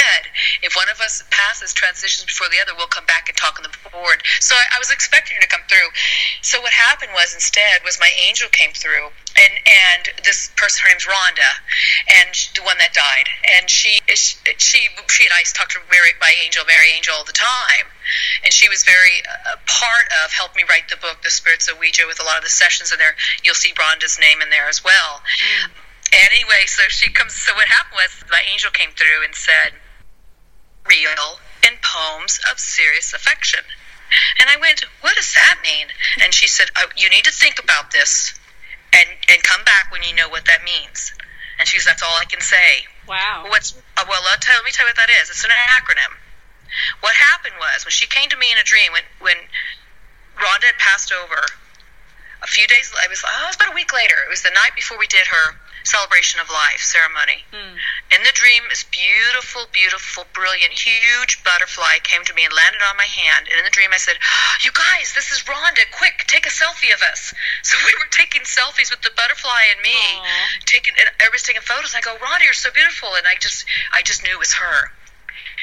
[0.00, 0.28] Said,
[0.62, 3.64] If one of us passes transitions before the other, we'll come back and talk on
[3.64, 4.22] the board.
[4.40, 5.88] So I, I was expecting her to come through.
[6.42, 10.90] So what happened was instead was my angel came through, and and this person, her
[10.90, 11.50] name's Rhonda,
[12.20, 15.80] and sh- the one that died, and she she she, she and I talked to
[15.90, 17.88] Mary, my angel, Mary Angel, all the time,
[18.44, 21.68] and she was very uh, a part of helped me write the book, The Spirits
[21.68, 23.16] of Ouija, with a lot of the sessions in there.
[23.42, 25.22] You'll see Rhonda's name in there as well.
[26.12, 27.34] Anyway, so she comes.
[27.34, 29.74] So what happened was my angel came through and said,
[30.88, 33.60] "Real in poems of serious affection."
[34.38, 35.88] And I went, "What does that mean?"
[36.22, 38.34] And she said, oh, "You need to think about this,
[38.92, 41.12] and and come back when you know what that means."
[41.58, 43.46] And she says, "That's all I can say." Wow.
[43.48, 44.22] What's uh, well?
[44.40, 45.30] Tell, let me tell you what that is.
[45.30, 46.12] It's an acronym.
[47.00, 49.36] What happened was when she came to me in a dream when when
[50.36, 51.46] Rhonda had passed over.
[52.42, 54.14] A few days, I was, oh, it was about a week later.
[54.22, 57.46] It was the night before we did her celebration of life ceremony.
[57.54, 57.78] Hmm.
[58.10, 62.98] In the dream, this beautiful, beautiful, brilliant, huge butterfly came to me and landed on
[62.98, 63.46] my hand.
[63.46, 64.18] And in the dream, I said,
[64.66, 65.86] "You guys, this is Rhonda.
[65.94, 69.80] Quick, take a selfie of us." So we were taking selfies with the butterfly and
[69.82, 70.22] me, Aw.
[70.66, 70.94] taking.
[70.98, 71.94] And everybody's taking photos.
[71.94, 74.54] And I go, "Rhonda, you're so beautiful," and I just, I just knew it was
[74.54, 74.92] her.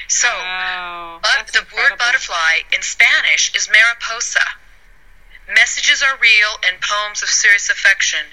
[0.08, 0.28] So.
[0.28, 1.20] wow.
[1.22, 4.44] But the word butterfly in Spanish is mariposa.
[5.48, 8.26] Messages are real and poems of serious affection.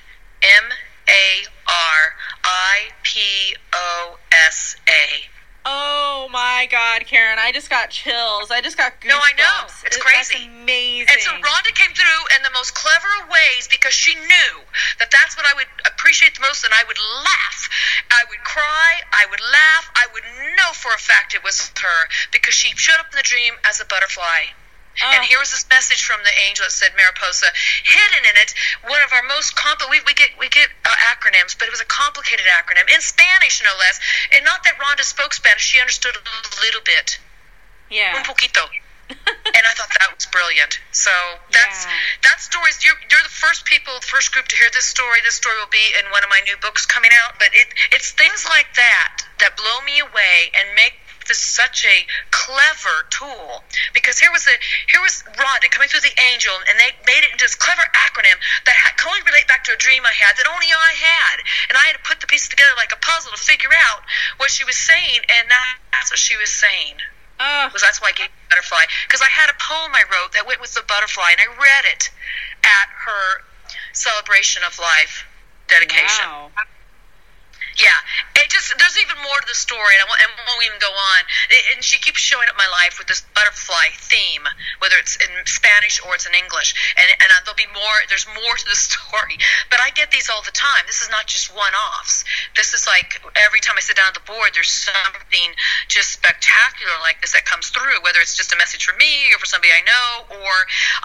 [0.42, 0.72] M
[1.11, 2.01] A R
[2.44, 5.27] I P O S A.
[5.66, 7.38] Oh my God, Karen!
[7.38, 8.51] I just got chills.
[8.51, 9.09] I just got goosebumps.
[9.09, 9.68] No, I know.
[9.85, 10.35] It's It- crazy.
[10.35, 11.09] That's amazing.
[11.12, 14.53] And so Rhonda came through in the most clever ways because she knew
[14.99, 17.68] that that's what I would appreciate the most, and I would laugh.
[18.11, 19.03] I would cry.
[19.12, 19.90] I would laugh.
[19.96, 20.25] I would
[20.57, 23.81] know for a fact it was her because she showed up in the dream as
[23.81, 24.46] a butterfly.
[24.98, 25.26] And Oh.
[25.26, 27.46] here was this message from the angel that said Mariposa.
[27.85, 31.57] Hidden in it, one of our most compli we, we get we get uh, acronyms,
[31.59, 34.00] but it was a complicated acronym in Spanish, no less.
[34.33, 37.18] And not that Rhonda spoke Spanish; she understood a little bit,
[37.88, 38.14] Yeah.
[38.16, 38.68] un poquito.
[39.11, 40.79] and I thought that was brilliant.
[40.92, 41.11] So
[41.50, 41.98] that's Yeah.
[42.31, 45.20] that story's you're you're the first people, the first group to hear this story.
[45.22, 47.38] This story will be in one of my new books coming out.
[47.38, 50.99] But it it's things like that that blow me away and make
[51.30, 52.02] this such a
[52.34, 53.62] clever tool
[53.94, 54.56] because here was a
[54.90, 58.34] here was Rhonda coming through the angel, and they made it into this clever acronym
[58.66, 61.38] that could only relate back to a dream I had that only I had,
[61.70, 64.02] and I had to put the pieces together like a puzzle to figure out
[64.42, 65.46] what she was saying, and
[65.94, 66.98] that's what she was saying.
[67.38, 70.44] Oh, Was that's why I gave butterfly because I had a poem I wrote that
[70.44, 72.10] went with the butterfly, and I read it
[72.66, 73.46] at her
[73.94, 75.24] celebration of life
[75.70, 76.26] dedication.
[76.26, 76.50] wow.
[77.78, 77.94] Yeah,
[78.40, 80.90] it just there's even more to the story, and I won't, and won't even go
[80.90, 81.20] on.
[81.54, 84.42] It, and she keeps showing up my life with this butterfly theme,
[84.83, 87.96] whether it's in Spanish or it's in English, and and uh, there'll be more.
[88.11, 89.38] There's more to the story,
[89.70, 90.83] but I get these all the time.
[90.90, 92.24] This is not just one-offs.
[92.56, 95.54] This is like every time I sit down at the board, there's something
[95.87, 98.02] just spectacular like this that comes through.
[98.02, 100.52] Whether it's just a message for me or for somebody I know, or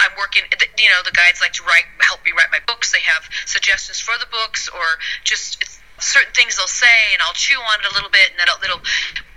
[0.02, 0.50] I'm working.
[0.82, 2.92] You know, the guides like to write, help me write my books.
[2.92, 7.38] They have suggestions for the books, or just it's certain things they'll say and I'll
[7.38, 8.86] chew on it a little bit and then it'll, it'll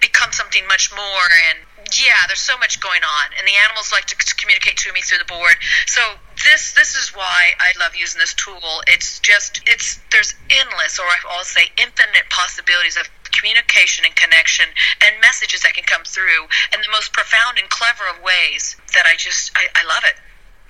[0.01, 1.27] become something much more.
[1.51, 1.59] And
[1.97, 3.27] yeah there's so much going on.
[3.39, 5.57] And the animals like to communicate to me through the board.
[5.87, 6.01] So
[6.45, 8.83] this this is why I love using this tool.
[8.87, 14.67] It's just it's there's endless or I'll say infinite possibilities of communication and connection
[15.05, 19.07] and messages that can come through in the most profound and clever of ways that
[19.07, 20.17] I just I, I love it.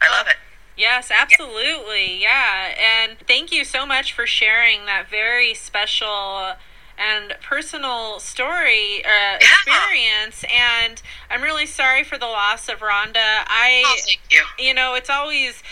[0.00, 0.36] I love it
[0.78, 2.22] Yes, absolutely.
[2.22, 2.74] Yeah.
[2.78, 6.52] And thank you so much for sharing that very special
[6.96, 10.44] and personal story uh, experience.
[10.44, 13.16] And I'm really sorry for the loss of Rhonda.
[13.16, 15.62] I, oh thank you you know, it's always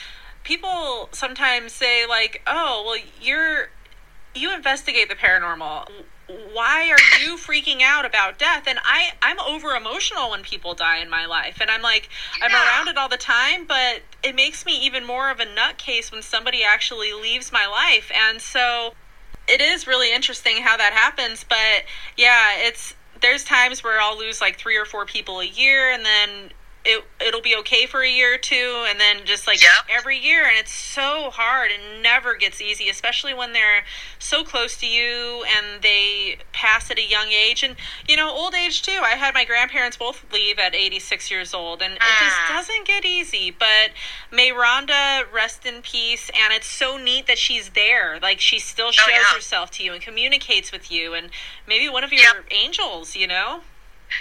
[0.42, 3.68] people sometimes say, like, oh, well, you're,
[4.34, 5.88] you investigate the paranormal
[6.52, 8.64] why are you freaking out about death?
[8.66, 11.58] And i i'm over emotional when people die in my life.
[11.60, 12.08] And i'm like
[12.42, 12.64] i'm Yeah.
[12.66, 16.22] around it all the time but it makes me even more of a nutcase when
[16.22, 18.10] somebody actually leaves my life.
[18.14, 18.92] And so
[19.48, 21.84] it is really interesting how that happens but
[22.16, 26.04] yeah it's there's times where i'll lose like three or four people a year and
[26.04, 26.50] then
[26.86, 29.58] it, it'll be okay for a year or two and then just like
[29.90, 33.84] every year and it's so hard and never gets easy especially when they're
[34.18, 37.74] so close to you and they pass at a young age and
[38.08, 41.82] you know old age too i had my grandparents both leave at 86 years old
[41.82, 42.52] and it just Ah.
[42.56, 43.90] doesn't get easy but
[44.30, 48.92] may rhonda rest in peace and it's so neat that she's there like she still
[48.92, 49.34] shows yeah.
[49.34, 51.30] herself to you and communicates with you and
[51.66, 52.44] maybe one of your Yep.
[52.52, 53.60] angels you know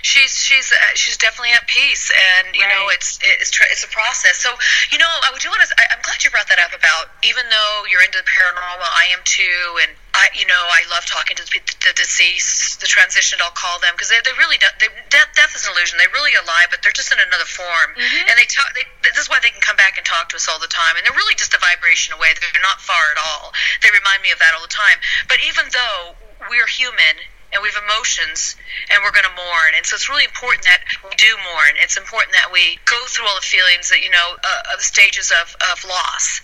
[0.02, 4.38] she's she's uh, she's definitely at peace and you know it's it's it's a process.
[4.38, 4.52] So
[4.92, 7.46] you know i do want to I, i'm glad you brought that up about even
[7.50, 11.36] though you're into the paranormal i am too and i you know i love talking
[11.38, 14.88] to the, the deceased the transitioned i'll call them because they, they really do, they,
[15.10, 15.98] death, death is an illusion.
[15.98, 17.96] They're really alive but they're just in another form.
[17.96, 18.30] Mhm.
[18.30, 20.48] and they talk they, this is why they can come back and talk to us
[20.50, 20.98] all the time.
[20.98, 22.34] And they're really just a vibration away.
[22.36, 23.54] They're not far at all.
[23.82, 24.98] They remind me of that all the time.
[25.28, 26.16] But even though
[26.50, 27.16] we're human
[27.56, 28.60] and we have emotions
[28.92, 29.72] and we're going to mourn.
[29.80, 31.80] And so it's really important that we do mourn.
[31.80, 34.86] It's important that we go through all the feelings that you know uh, of the
[34.86, 36.44] stages of, of loss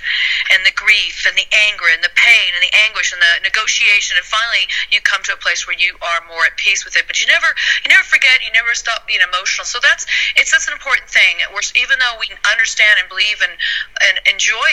[0.55, 4.15] and the grief and the anger and the pain and the anguish and the negotiation
[4.15, 7.05] and finally you come to a place where you are more at peace with it.
[7.05, 7.51] But you never
[7.83, 9.67] you never forget you never stop being emotional.
[9.67, 10.07] So that's
[10.39, 11.43] it's that's an important thing.
[11.51, 13.53] We're even though we understand and believe and
[13.99, 14.71] and enjoy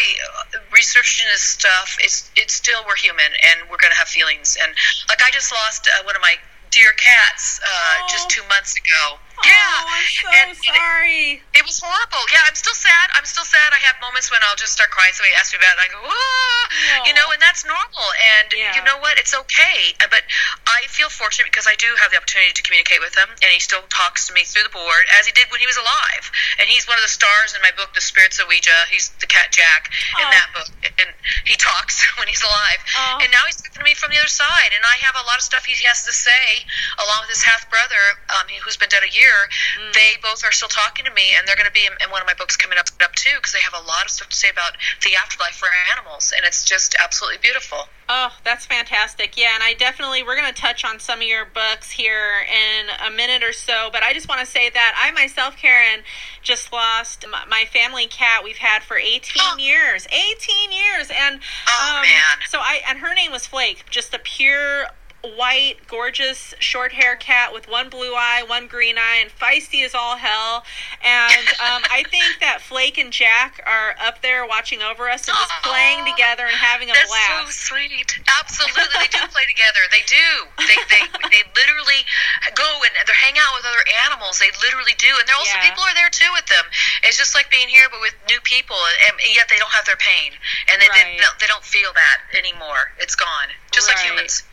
[0.71, 4.55] researching this stuff it's it's still we're human and we're going to have feelings.
[4.55, 4.71] And
[5.11, 6.28] like i just lost uh, one of my
[6.71, 8.43] dear cats uh, just Oh.
[8.43, 12.23] two months ago oh yeah i'm so and sorry it was horrible.
[12.31, 13.11] Yeah, I'm still sad.
[13.19, 13.75] I'm still sad.
[13.75, 15.11] I have moments when I'll just start crying.
[15.11, 18.07] Somebody asks me about it, I go, ah, you know, and that's normal.
[18.39, 18.79] And Yeah.
[18.79, 19.19] you know what?
[19.19, 19.91] It's okay.
[19.99, 20.23] Uh, But
[20.71, 23.59] I feel fortunate because I do have the opportunity to communicate with him, and he
[23.59, 26.31] still talks to me through the board as he did when he was alive.
[26.63, 28.87] And he's one of the stars in my book, The Spirits of Ouija.
[28.89, 30.31] He's the cat Jack in Oh.
[30.31, 30.71] that book,
[31.03, 31.11] and
[31.45, 32.79] he talks when he's alive.
[32.95, 33.19] Oh.
[33.21, 35.37] And now he's talking to me from the other side, and I have a lot
[35.37, 36.65] of stuff he has to say,
[37.03, 37.99] along with his half brother,
[38.31, 39.28] um, who's been dead a year.
[39.33, 39.93] Mm.
[39.95, 42.21] They both are still talking to me, and they're going to be in, in one
[42.21, 44.37] of my books coming up up too, because they have a lot of stuff to
[44.37, 44.73] say about
[45.05, 47.89] the afterlife for animals, and it's just absolutely beautiful.
[48.09, 49.37] Oh, that's fantastic.
[49.37, 52.87] Yeah, and I definitely, we're going to touch on some of your books here in
[53.07, 56.01] a minute or so, but I just want to say that I myself, Karen,
[56.43, 60.07] just lost my, family cat we've had for 18 years.
[60.07, 61.11] 18 years!
[61.11, 62.39] And, um, Oh, man.
[62.49, 64.87] so I, and her name was Flake, just a pure
[65.35, 69.95] white, gorgeous, short hair cat with one blue eye, one green eye, and feisty as
[69.95, 70.63] all hell.
[71.03, 75.35] And um, I think that Flake and Jack are up there watching over us and
[75.35, 77.51] just playing together and having a That's blast.
[77.59, 78.15] so sweet.
[78.39, 79.83] Absolutely, they do play together.
[79.91, 80.29] They do.
[80.71, 81.03] They they
[81.35, 82.07] they literally
[82.55, 84.39] go and they hang out with other animals.
[84.39, 85.67] They literally do, and there also Yeah.
[85.67, 86.65] people are there too with them.
[87.03, 89.85] It's just like being here, but with new people, and, and yet they don't have
[89.87, 90.31] their pain,
[90.71, 91.19] and they Right.
[91.19, 92.95] they, they don't feel that anymore.
[93.03, 94.47] It's gone, just like humans.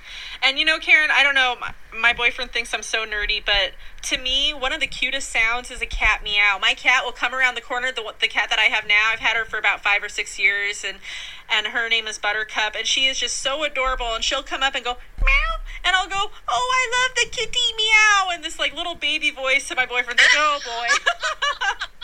[0.43, 3.71] And you know, Karen, I don't know, my, my boyfriend thinks I'm so nerdy, but
[4.03, 6.57] to me, one of the cutest sounds is a cat meow.
[6.61, 7.91] My cat will come around the corner.
[7.91, 10.37] The the cat that I have now, I've had her for about five or six
[10.37, 10.99] years, and
[11.49, 14.13] and her name is Buttercup, and she is just so adorable.
[14.13, 15.51] And she'll come up and go meow,
[15.83, 19.67] and I'll go, oh, I love the kitty meow, and this like little baby voice
[19.69, 20.19] to my boyfriend.
[20.19, 20.87] Like, oh boy.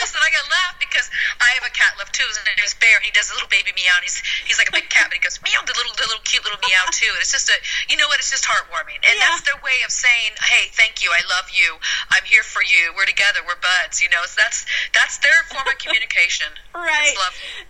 [0.00, 1.10] Listen, I got laugh because
[1.40, 2.24] I have a cat left too.
[2.26, 2.96] His name is Bear.
[2.96, 3.96] And he does a little baby meow.
[3.96, 6.24] And he's he's like a big cat, but he goes meow, the little the little
[6.24, 7.10] cute little meow too.
[7.12, 7.56] And it's just a
[7.88, 8.18] you know what?
[8.18, 9.28] It's just heartwarming, and Yeah.
[9.28, 11.76] that's their way of saying, hey, thank you, I love you,
[12.10, 14.00] I'm here for you, we're together, we're buds.
[14.02, 16.48] You know, so that's that's their form of communication.
[16.74, 17.14] Right.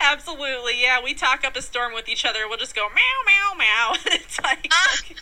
[0.01, 0.81] Absolutely.
[0.83, 2.49] Yeah, we talk up a storm with each other.
[2.49, 3.95] We'll just go meow meow meow.
[4.07, 5.15] it's like okay.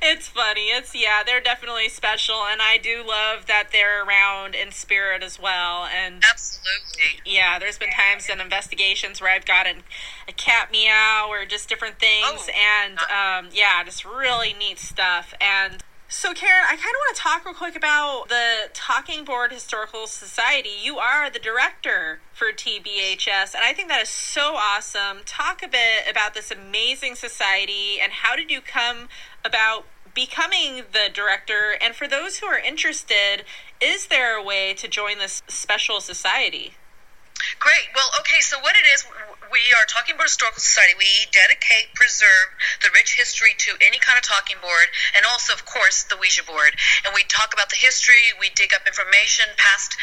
[0.00, 0.68] it's funny.
[0.68, 5.40] It's yeah, they're definitely special and I do love that they're around in spirit as
[5.40, 7.20] well and Absolutely.
[7.24, 9.78] yeah, there's been times in investigations where I've gotten
[10.28, 12.48] a cat meow or just different things Oh.
[12.56, 12.98] and
[13.46, 17.44] um, yeah, just really neat stuff and so, Karen, I kind of want to talk
[17.44, 20.70] real quick about the Talking Board Historical Society.
[20.80, 25.22] You are the director for TBHS, and I think that is so awesome.
[25.24, 29.08] Talk a bit about this amazing society and how did you come
[29.44, 31.76] about becoming the director?
[31.82, 33.44] And for those who are interested,
[33.80, 36.74] is there a way to join this special society?
[37.58, 37.90] Great.
[37.94, 39.04] Well, okay, so what it is,
[39.50, 40.94] we are Talking Board Historical Society.
[40.98, 45.66] We dedicate, preserve the rich history to any kind of talking board, and also, of
[45.66, 46.76] course, the Ouija board.
[47.04, 49.96] And we talk about the history, we dig up information, past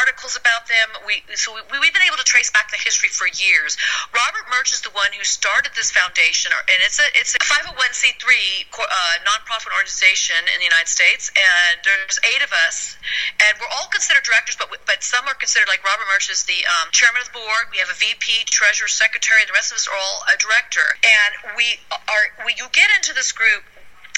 [0.00, 0.88] articles about them.
[1.06, 3.76] We so we, we've been able to trace back the history for years.
[4.12, 8.70] Robert Murch is the one who started this foundation, and it's a it's a 501c3
[8.72, 12.96] co- uh, nonprofit organization in the United States, and there's eight of us,
[13.42, 16.44] and we're all considered directors, but we- but some are considered like Robert Murch is
[16.44, 17.68] the um, chairman of the board.
[17.72, 20.96] We have a VP, treasurer, secretary, and the rest of us are all a director.
[21.04, 23.64] And we are when you get into this group,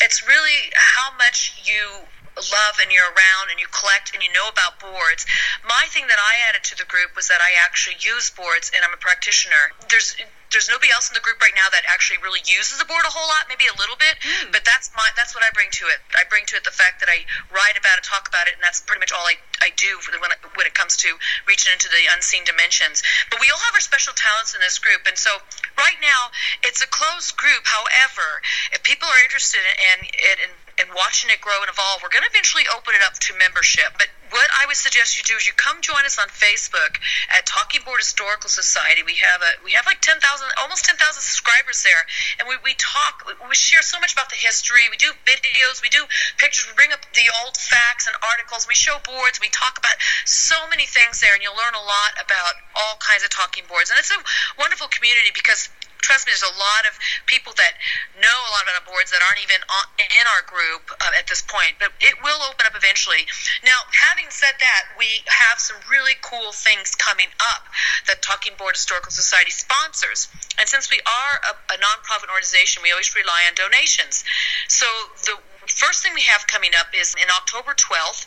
[0.03, 2.07] it's really how much you
[2.47, 5.27] love and you're around and you collect and you know about boards.
[5.67, 8.85] My thing that I added to the group was that I actually use boards and
[8.87, 9.75] I'm a practitioner.
[9.91, 10.15] There's
[10.49, 13.13] there's nobody else in the group right now that actually really uses the board a
[13.13, 14.49] whole lot, maybe a little bit, hmm.
[14.49, 16.01] but that's my that's what I bring to it.
[16.17, 18.63] I bring to it the fact that I write about it, talk about it, and
[18.65, 21.13] that's pretty much all I, I do for the, when, it, when it comes to
[21.45, 23.05] reaching into the unseen dimensions.
[23.29, 25.37] But we all have our special talents in this group, and so
[25.77, 26.33] right now
[26.65, 27.69] it's a closed group.
[27.69, 28.41] However,
[28.73, 32.25] if people are interested in it and and watching it grow and evolve, we're going
[32.25, 33.99] to eventually open it up to membership.
[33.99, 37.01] But what I would suggest you do is you come join us on Facebook
[37.33, 39.01] at Talking Board Historical Society.
[39.03, 42.05] We have a we have like ten thousand, almost ten thousand subscribers there,
[42.39, 44.85] and we, we talk, we share so much about the history.
[44.93, 46.05] We do videos, we do
[46.37, 48.69] pictures, we bring up the old facts and articles.
[48.69, 52.21] We show boards, we talk about so many things there, and you'll learn a lot
[52.21, 53.89] about all kinds of talking boards.
[53.89, 54.21] And it's a
[54.61, 56.97] wonderful community because trust me, there's a lot of
[57.27, 57.77] people that
[58.17, 61.43] know a lot about boards that aren't even on, in our group uh, at this
[61.43, 63.29] point, but it will open up eventually.
[63.65, 67.69] Now, having said that, we have some really cool things coming up
[68.07, 70.29] that Talking Board Historical Society sponsors.
[70.59, 74.25] And since we are a, a nonprofit organization, we always rely on donations.
[74.69, 74.87] So
[75.25, 75.37] the
[75.69, 78.27] first thing we have coming up is in October 12th,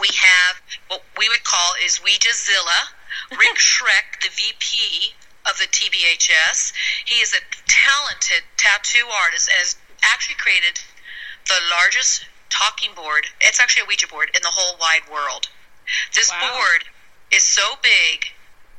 [0.00, 2.92] we have what we would call is Ouija Zilla.
[3.30, 5.14] Rick Schreck, the VP
[5.48, 6.72] of the TBHS.
[7.04, 10.80] He is a talented tattoo artist and has actually created
[11.46, 13.26] the largest talking board.
[13.40, 15.48] It's actually a Ouija board in the whole wide world.
[16.14, 16.52] This Wow.
[16.52, 16.84] board
[17.30, 18.32] is so big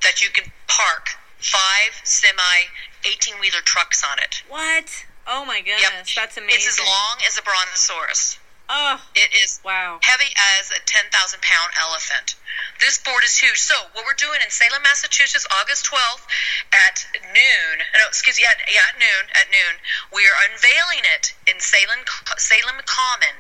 [0.04, 1.10] that you can park
[1.40, 2.70] five semi
[3.06, 4.44] 18 wheeler trucks on it.
[4.48, 5.06] What?
[5.26, 6.56] Oh my goodness, that's amazing.
[6.68, 8.40] It's as long as a brontosaurus.
[8.70, 10.00] Oh, It is wow.
[10.04, 10.28] heavy
[10.60, 11.08] as a 10,000
[11.42, 12.36] pound elephant.
[12.80, 13.60] This board is huge.
[13.60, 16.28] So, what we're doing in Salem, Massachusetts, August 12th
[16.74, 19.80] at noon, no, excuse me, at, yeah, at noon, at noon,
[20.12, 22.04] we are unveiling it in Salem,
[22.38, 23.38] Salem Common.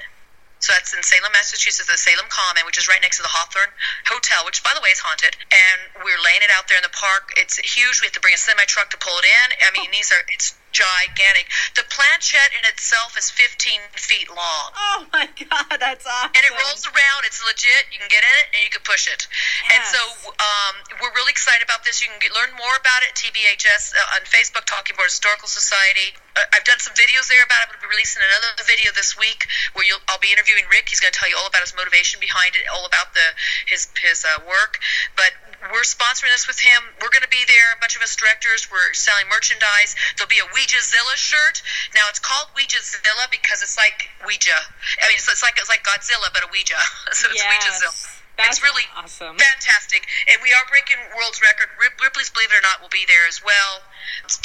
[0.59, 3.69] So that's in Salem, Massachusetts, the Salem Common, which is right next to the Hawthorne
[4.09, 5.37] Hotel, which, by the way, is haunted.
[5.53, 7.29] And we're laying it out there in the park.
[7.37, 8.01] It's huge.
[8.01, 9.47] We have to bring a semi truck to pull it in.
[9.61, 9.93] I mean, oh.
[9.93, 11.49] these are it's gigantic.
[11.75, 14.67] The planchette in itself is 15 feet long.
[14.75, 16.33] Oh my god, that's awesome.
[16.35, 17.25] And it rolls around.
[17.25, 17.89] It's legit.
[17.91, 19.27] You can get in it and you can push it.
[19.73, 19.99] And so
[20.37, 22.01] um, we're really excited about this.
[22.01, 25.47] You can get, learn more about it at TBHS uh, on Facebook, Talking Board Historical
[25.47, 26.13] Society.
[26.37, 27.71] Uh, I've done some videos there about it.
[27.71, 30.93] I'm going to be releasing another video this week where you'll, I'll be interviewing Rick.
[30.93, 33.33] He's going to tell you all about his motivation behind it, all about the
[33.65, 34.77] his his uh, work.
[35.17, 35.33] But
[35.73, 36.79] we're sponsoring this with him.
[37.01, 37.73] We're going to be there.
[37.73, 38.69] A bunch of us directors.
[38.69, 39.97] We're selling merchandise.
[40.15, 41.65] There'll be a Ouija Zilla shirt.
[41.97, 44.57] Now it's called Ouija Zilla because it's like Ouija.
[45.01, 46.77] I mean, it's, it's like it's like Godzilla, but a Ouija.
[47.17, 48.17] so it's Ouija Zilla.
[48.37, 49.33] That's it's really awesome.
[49.33, 50.05] fantastic.
[50.29, 51.73] And we are breaking world's record.
[51.81, 53.81] Ripley's Believe It or Not will be there as well.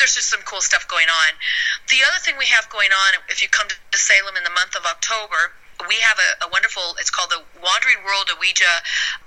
[0.01, 1.37] There's just some cool stuff going on.
[1.93, 4.73] The other thing we have going on, if you come to Salem in the month
[4.73, 5.53] of October,
[5.89, 8.69] we have a, a, wonderful it's called the wandering world of ouija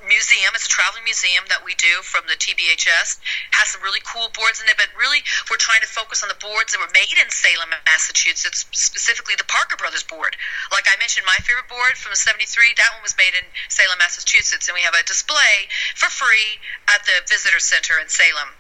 [0.08, 0.54] museum.
[0.54, 4.30] It's a traveling museum that we do from the tbhs It has some really cool
[4.34, 7.16] boards in it but really we're trying to focus on the boards that were made
[7.18, 8.66] in salem massachusetts.
[8.72, 10.36] Specifically the parker brothers board.
[10.72, 14.00] Like i mentioned my favorite board from the 73 that one was made in salem
[14.00, 18.54] massachusetts and we have a display for free at the visitor center in salem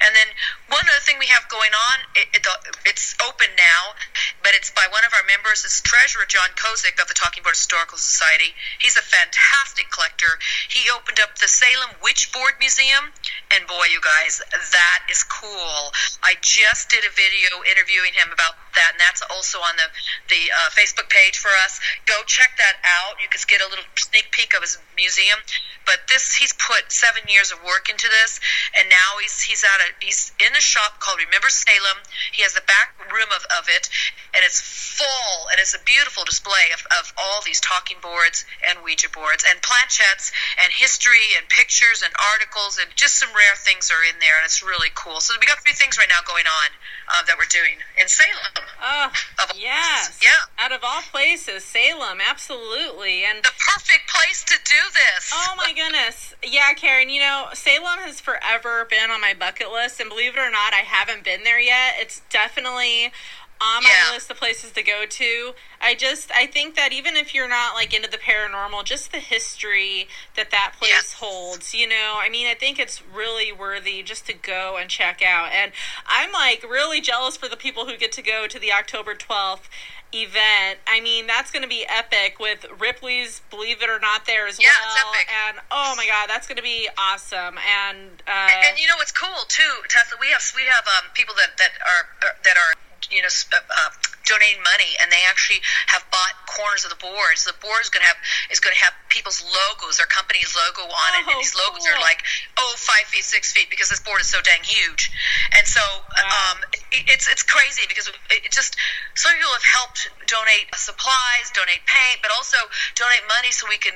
[0.00, 0.28] and then
[0.70, 2.42] one other thing we have going on, it, it,
[2.86, 3.94] it's open now,
[4.42, 7.54] but it's by one of our members, is Treasurer John Kozik of the Talking Board
[7.54, 8.54] Historical Society.
[8.80, 10.38] He's a fantastic collector.
[10.68, 13.12] He opened up the Salem Witch Board Museum,
[13.54, 15.92] and boy, you guys, that is cool.
[16.22, 19.88] I just did a video interviewing him about that, and that's also on the
[20.28, 21.78] the uh, Facebook page for us.
[22.06, 23.20] Go check that out.
[23.22, 25.38] You can get a little sneak peek of his museum.
[25.84, 28.40] But this, he's put seven years of work into this,
[28.72, 32.00] and now he's he's at a he's in a shop called Remember Salem.
[32.32, 33.92] He has the back room of, of it,
[34.32, 38.80] and it's full, and it's a beautiful display of, of all these talking boards and
[38.82, 40.32] Ouija boards and planchettes
[40.62, 44.44] and history and pictures and articles and just some rare things are in there, and
[44.48, 45.20] it's really cool.
[45.20, 46.68] So we got three things right now going on
[47.08, 48.54] uh, that we're doing in Salem.
[48.80, 49.10] Oh,
[49.56, 50.18] yes.
[50.22, 50.48] Yeah.
[50.58, 53.24] Out of all places, Salem, absolutely.
[53.24, 55.30] And the perfect place to do this.
[55.32, 56.34] Oh my goodness.
[56.42, 60.38] Yeah, Karen, you know, Salem has forever been on my bucket list, and believe it
[60.40, 61.94] or not, I haven't been there yet.
[61.98, 63.12] It's definitely
[63.60, 64.12] on my Yeah.
[64.12, 65.54] list of places to go to.
[65.80, 69.18] I just I think that even if you're not like into the paranormal, just the
[69.18, 71.12] history that that place Yes.
[71.14, 75.22] holds, you know, I mean, I think it's really worthy just to go and check
[75.22, 75.52] out.
[75.52, 75.72] And
[76.06, 79.68] I'm like really jealous for the people who get to go to the October 12th
[80.14, 80.78] event.
[80.86, 84.60] I mean, that's going to be epic with Ripley's Believe It or Not there as
[84.60, 84.94] Yeah, well.
[84.94, 85.26] it's epic.
[85.48, 87.58] And oh my god, that's going to be awesome.
[87.58, 90.14] And uh and, and you know what's cool too, Tessa?
[90.20, 92.72] We have we have um, people that that are are- that are
[93.10, 93.90] you know uh, uh,
[94.24, 95.60] donating money, and they actually
[95.92, 97.44] have bought corners of the boards.
[97.44, 100.88] The board is going to have is going to have people's logos, their company's logo
[100.88, 101.94] on it, and Oh, these logos cool.
[101.96, 102.22] are like
[102.58, 105.10] oh five feet, six feet, because this board is so dang huge.
[105.58, 105.80] And so
[106.16, 106.54] Wow.
[106.54, 106.58] um,
[106.92, 108.76] it, it's it's crazy because it, it just
[109.14, 112.56] some people have helped donate supplies, donate paint, but also
[112.96, 113.94] donate money so we can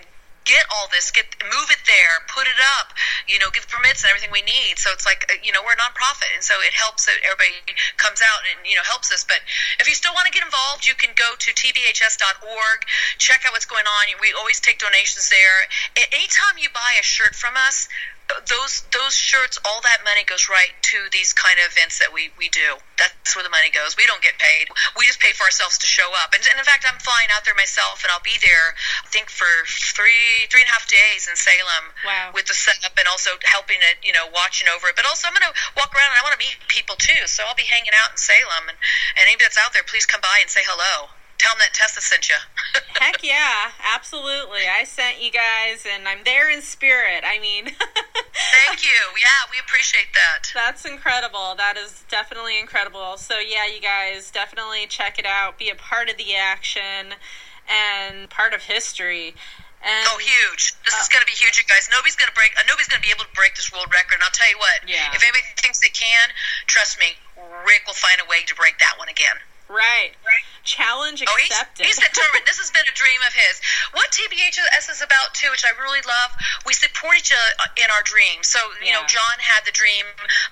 [0.49, 2.97] get all this, get move it there, put it up,
[3.29, 4.81] you know, get permits and everything we need.
[4.81, 7.61] So it's like uh, you know we're a nonprofit, and so it helps that everybody
[8.01, 9.23] comes out and you know helps us.
[9.23, 9.45] But
[9.79, 12.79] if you still want to get involved, you can go to tbhs.org,
[13.21, 14.09] check out what's going on.
[14.25, 15.69] We always take donations there.
[16.11, 17.87] Anytime you buy a shirt from us.
[18.29, 22.29] Those those shirts, all that money goes right to these kind of events that we,
[22.37, 22.77] we do.
[23.01, 23.97] That's where the money goes.
[23.97, 24.69] We don't get paid.
[25.01, 26.37] We just pay for ourselves to show up.
[26.37, 28.77] And, and in fact, I'm flying out there myself, and I'll be there.
[29.05, 32.37] I think for three three and a half days in Salem Wow.
[32.37, 34.97] with the setup and also helping it, you know, watching over it.
[34.97, 37.25] But also, I'm going to walk around and I want to meet people too.
[37.29, 38.77] So I'll be hanging out in Salem, and,
[39.17, 41.17] and anybody that's out there, please come by and say hello.
[41.39, 42.35] Tell them that Tessa sent you.
[43.01, 44.67] Heck yeah, absolutely.
[44.69, 47.23] I sent you guys, and I'm there in spirit.
[47.25, 47.67] I mean,
[48.67, 48.99] Thank you.
[49.21, 50.51] Yeah, we appreciate that.
[50.55, 51.55] that's incredible.
[51.57, 53.17] That is definitely incredible.
[53.19, 57.15] So, yeah, you guys definitely check it out, be a part of the action,
[57.69, 59.35] and part of history.
[59.79, 60.75] And Oh, huge!
[60.85, 61.89] This is Uh, going to be huge, you guys.
[61.91, 62.51] Nobody's going to break.
[62.59, 64.15] Uh, nobody's going to be able to break this world record.
[64.19, 64.83] And I'll tell you what.
[64.91, 65.15] Yeah.
[65.15, 66.31] If anybody thinks they can,
[66.67, 67.15] trust me,
[67.63, 69.39] Rick will find a way to break that one again.
[69.69, 70.17] Right.
[70.27, 70.45] right.
[70.65, 71.87] Challenge Oh, he's, accepted.
[71.87, 72.45] he's determined.
[72.47, 73.61] this has been a dream of his.
[73.93, 76.31] What TBHS is about, too, which I really love,
[76.67, 78.47] we support each other in our dreams.
[78.49, 80.05] So, you know, John had the dream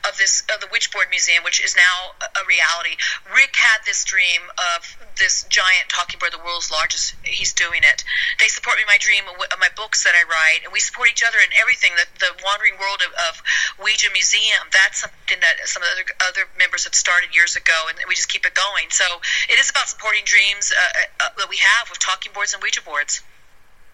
[0.09, 2.95] of this of the Witchboard Museum, which is now a, reality.
[3.35, 4.39] Rick had this dream
[4.79, 4.87] of
[5.19, 7.15] this giant talking board, the world's largest.
[7.27, 8.05] He's doing it.
[8.39, 11.11] They support me in my dream of my books that I write, and we support
[11.11, 11.91] each other in everything.
[11.99, 13.43] The, the wandering world of, of
[13.83, 17.91] Ouija Museum, that's something that some of the other, other members have started years ago,
[17.91, 18.87] and we just keep it going.
[18.95, 19.05] So
[19.51, 22.83] it is about supporting dreams uh, uh, that we have with talking boards and Ouija
[22.83, 23.23] boards.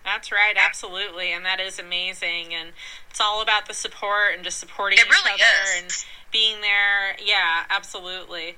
[0.05, 2.53] That's right, absolutely, and that is amazing.
[2.53, 2.71] And
[3.09, 5.83] it's all about the support and just supporting It each really other is.
[5.83, 7.15] and being there.
[7.25, 8.57] Yeah, absolutely.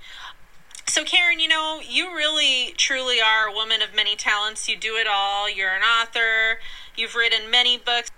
[0.87, 4.69] So, Karen, you know, you really, truly are a woman of many talents.
[4.69, 5.51] You do it all.
[5.51, 6.61] You're an author.
[6.97, 8.11] You've written many books.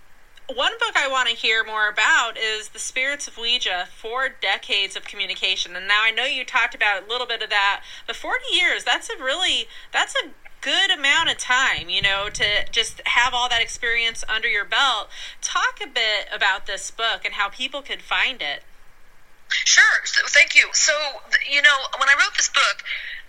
[0.53, 4.95] One book I want to hear more about is The Spirits of Ouija, Four Decades
[4.95, 5.75] of Communication.
[5.75, 8.85] And now I know you talked about a little bit of that, but 40 years,
[8.85, 10.29] that's a really, that's a
[10.61, 15.09] good amount of time, you know, to just have all that experience under your belt.
[15.41, 18.63] Talk a bit about this book and how people could find it.
[19.49, 20.05] Sure.
[20.05, 20.69] So, thank you.
[20.71, 20.93] So,
[21.49, 22.83] you know, when I wrote this book,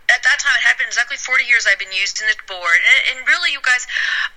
[0.09, 2.81] at that time, it had been exactly 40 years I've been using the board.
[2.81, 3.85] And, and really, you guys,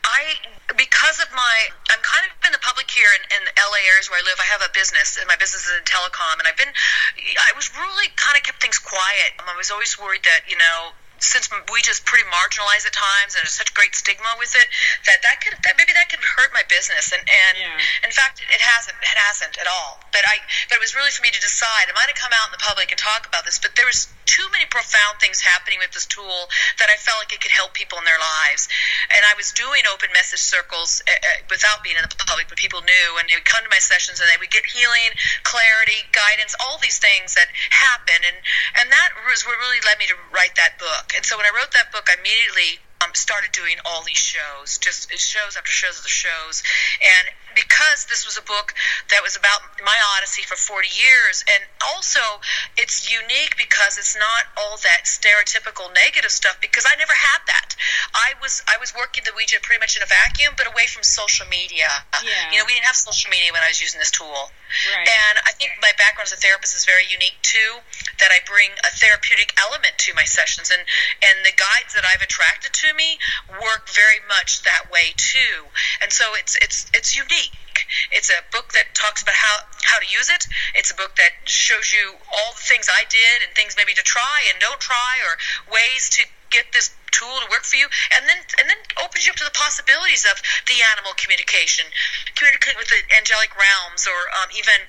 [0.04, 0.36] I,
[0.76, 1.56] because of my,
[1.88, 4.36] I'm kind of in the public here in, in the LA areas where I live.
[4.38, 6.44] I have a business, and my business is in telecom.
[6.44, 9.40] And I've been, I was really kind of kept things quiet.
[9.40, 10.92] I was always worried that, you know,
[11.22, 14.68] since we just pretty marginalized at times and there's such great stigma with it
[15.06, 17.14] that that could that maybe that could hurt my business.
[17.14, 18.06] And and yeah.
[18.06, 20.02] in fact it hasn't it hasn't at all.
[20.10, 22.34] But I but it was really for me to decide am I going to come
[22.34, 23.62] out in the public and talk about this?
[23.62, 26.48] But there was too many profound things happening with this tool
[26.80, 28.72] that I felt like it could help people in their lives.
[29.12, 32.58] And I was doing open message circles uh, uh, without being in the public but
[32.58, 33.08] people knew.
[33.20, 35.14] And they would come to my sessions and they would get healing
[35.44, 38.24] clarity guidance all these things that happen.
[38.24, 38.38] And
[38.80, 41.52] and that was what really led me to write that book and so when I
[41.56, 45.98] wrote that book, I immediately um, started doing all these shows, just shows after shows
[45.98, 46.64] after shows.
[47.02, 48.74] And because this was a book
[49.10, 52.22] that was about my odyssey for 40 years, and also
[52.78, 56.58] it's unique because it's not all that stereotypical negative stuff.
[56.62, 57.76] Because I never had that.
[58.14, 61.04] I was I was working the Ouija pretty much in a vacuum, but away from
[61.04, 61.90] social media.
[62.24, 62.52] Yeah.
[62.52, 64.52] You know, we didn't have social media when I was using this tool.
[64.88, 65.04] Right.
[65.04, 67.84] And I think my background as a therapist is very unique too.
[68.20, 70.84] That I bring a therapeutic element to my sessions, and
[71.22, 73.20] and the guides that I've attracted to me
[73.60, 75.68] work very much that way too.
[76.02, 77.51] And so it's it's it's unique.
[78.12, 80.48] It's a book that talks about how how to use it.
[80.76, 84.04] It's a book that shows you all the things I did and things maybe to
[84.04, 85.38] try and don't try or
[85.74, 89.32] ways to get this tool to work for you, and then and then opens you
[89.32, 91.84] up to the possibilities of the animal communication,
[92.34, 94.80] communicating with the angelic realms, or um, even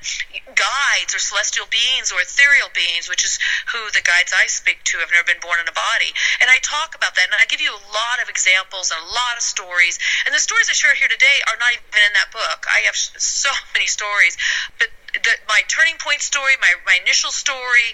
[0.55, 3.43] guides or celestial beings or ethereal beings, which is
[3.75, 6.15] who the guides I speak to have never been born in a body.
[6.41, 9.11] And I talk about that, and I give you a lot of examples and a
[9.11, 9.99] lot of stories.
[10.25, 12.65] And the stories I share here today are not even in that book.
[12.71, 14.39] I have so many stories,
[14.79, 17.93] but the, my turning point story, my, my initial story,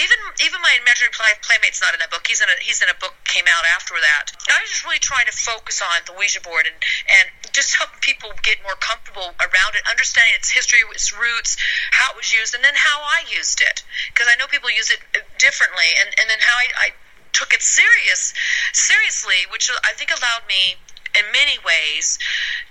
[0.00, 2.26] even even my imaginary play, playmate's not in that book.
[2.26, 4.32] He's in a he's in a book came out after that.
[4.48, 6.74] I was just really trying to focus on the Ouija board and
[7.06, 11.56] and just help people get more comfortable around it, understanding its history, its roots,
[11.92, 14.90] how it was used, and then how I used it because I know people use
[14.90, 15.04] it
[15.38, 16.88] differently, and and then how I, I
[17.36, 18.32] took it serious
[18.72, 20.80] seriously, which I think allowed me
[21.14, 22.18] in many ways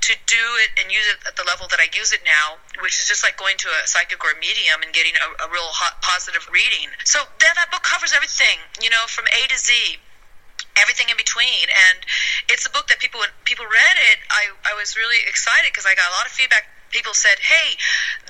[0.04, 3.00] to do it and use it at the level that I use it now, which
[3.00, 5.72] is just like going to a psychic or a medium and getting a, a real
[5.72, 6.92] hot, positive reading.
[7.08, 10.00] So that, that book covers everything, you know, from A to Z
[10.74, 12.02] everything in between and
[12.50, 15.86] it's a book that people when people read it i i was really excited because
[15.86, 17.76] i got a lot of feedback people said, "Hey,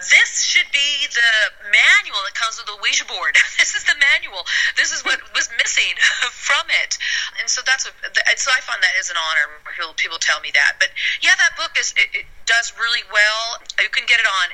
[0.10, 1.32] this should be the
[1.68, 3.36] manual that comes with the Ouija board.
[3.60, 4.48] this is the manual.
[4.80, 5.94] This is what was missing
[6.32, 6.98] from it."
[7.40, 7.92] And so that's a,
[8.40, 9.46] so I find that is an honor.
[9.76, 10.90] People, people tell me that, but
[11.22, 13.62] yeah, that book is it, it does really well.
[13.80, 14.48] You can get it on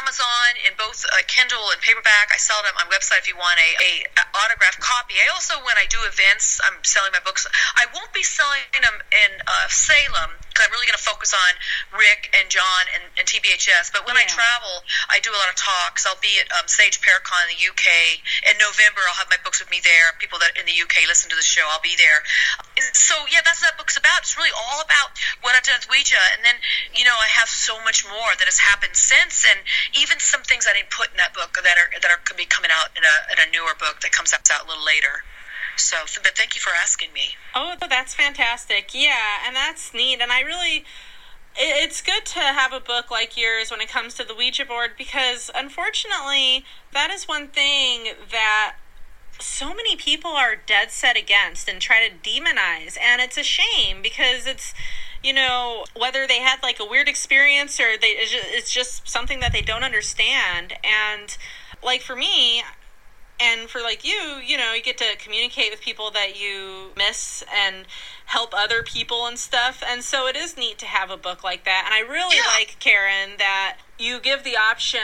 [0.00, 2.30] Amazon in both uh, Kindle and paperback.
[2.32, 5.18] I sell it on my website if you want a, a, a autographed copy.
[5.20, 7.46] I also, when I do events, I'm selling my books.
[7.76, 11.52] I won't be selling them in uh, Salem because I'm really going to focus on
[11.98, 13.90] Rick and John and, and TBHS.
[13.90, 14.22] But when yeah.
[14.22, 16.06] I travel, I do a lot of talks.
[16.06, 19.02] I'll be at um, Sage Paracon in the UK in November.
[19.10, 20.14] I'll have my books with me there.
[20.22, 22.22] People that in the UK listen to the show, I'll be there.
[22.94, 24.22] So yeah, that's what that book's about.
[24.22, 26.54] It's really all about what I've done with Ouija, and then
[26.94, 29.64] you know I have so much more that has happened since, and
[29.96, 32.44] even some things I didn't put in that book that are that are could be
[32.44, 35.24] coming out in a in a newer book that comes out a little later.
[35.76, 37.34] So, but thank you for asking me.
[37.54, 38.90] Oh, that's fantastic.
[38.94, 40.20] Yeah, and that's neat.
[40.20, 40.84] And I really,
[41.56, 44.92] it's good to have a book like yours when it comes to the Ouija board
[44.96, 48.76] because unfortunately, that is one thing that
[49.40, 52.96] so many people are dead set against and try to demonize.
[53.00, 54.74] And it's a shame because it's,
[55.24, 59.52] you know, whether they had like a weird experience or they, it's just something that
[59.52, 60.74] they don't understand.
[60.84, 61.36] And
[61.82, 62.62] like for me,
[63.40, 67.42] and for like you you know you get to communicate with people that you miss
[67.52, 67.84] and
[68.26, 71.64] help other people and stuff and so it is neat to have a book like
[71.64, 72.42] that and i really yeah.
[72.56, 75.00] like karen that you give the option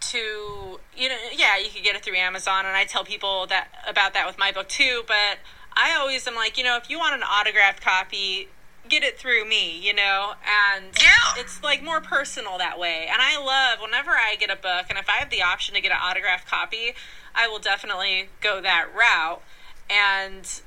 [0.00, 3.68] to you know yeah you could get it through amazon and i tell people that
[3.88, 5.38] about that with my book too but
[5.74, 8.48] i always am like you know if you want an autographed copy
[8.88, 11.40] get it through me, you know, and yeah.
[11.40, 13.06] it's like more personal that way.
[13.10, 15.80] And I love whenever I get a book, and if I have the option to
[15.80, 16.94] get an autographed copy,
[17.34, 19.42] I will definitely go that route.
[19.88, 20.60] And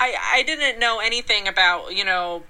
[0.00, 2.44] I I didn't know anything about you know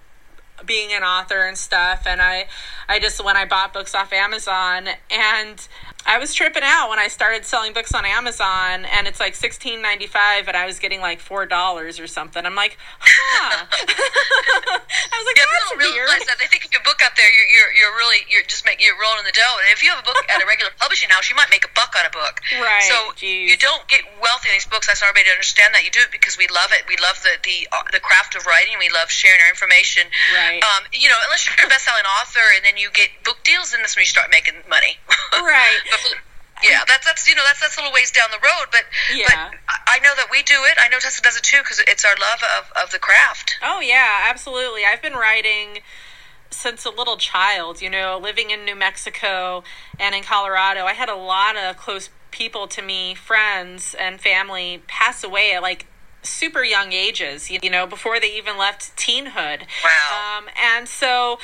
[0.64, 2.46] being an author and stuff and I
[2.88, 5.68] I just when I bought books off Amazon and
[6.06, 9.82] I was tripping out when I started selling books on Amazon and it's like sixteen
[9.82, 12.46] ninety five and I was getting like four dollars or something.
[12.46, 13.66] I'm like, huh.
[13.66, 16.06] I was like, yeah, that's people weird.
[16.06, 18.62] realize that they think if you book out there, you're, you're, you're really you're just
[18.62, 19.56] making you're rolling the dough.
[19.66, 21.72] And if you have a book at a regular publishing house, you might make a
[21.74, 22.38] buck on a book.
[22.62, 22.86] Right.
[22.86, 23.50] So Jeez.
[23.50, 24.86] you don't get wealthy in these books.
[24.86, 26.86] I want everybody to understand that you do it because we love it.
[26.86, 28.78] We love the the uh, the craft of writing.
[28.78, 30.06] We love sharing our information.
[30.30, 30.62] Right.
[30.62, 33.82] Um, you know, unless you're a best-selling author and then you get book deals, then
[33.82, 34.96] that's when you start making money.
[35.36, 35.78] Right.
[36.64, 39.26] Yeah, that's that's you know that's that's a little ways down the road, but Yeah.
[39.28, 40.78] but I I know that we do it.
[40.80, 43.58] I know Tessa does it too because it's our love of, of the craft.
[43.62, 44.84] Oh yeah, absolutely.
[44.84, 45.80] I've been writing
[46.50, 49.64] since a little child, you know, living in New Mexico
[49.98, 50.84] and in Colorado.
[50.84, 55.62] I had a lot of close people to me, friends and family pass away at
[55.62, 55.86] like
[56.22, 59.62] super young ages, you know, before they even left teenhood.
[59.84, 60.38] Wow.
[60.38, 61.38] Um, and so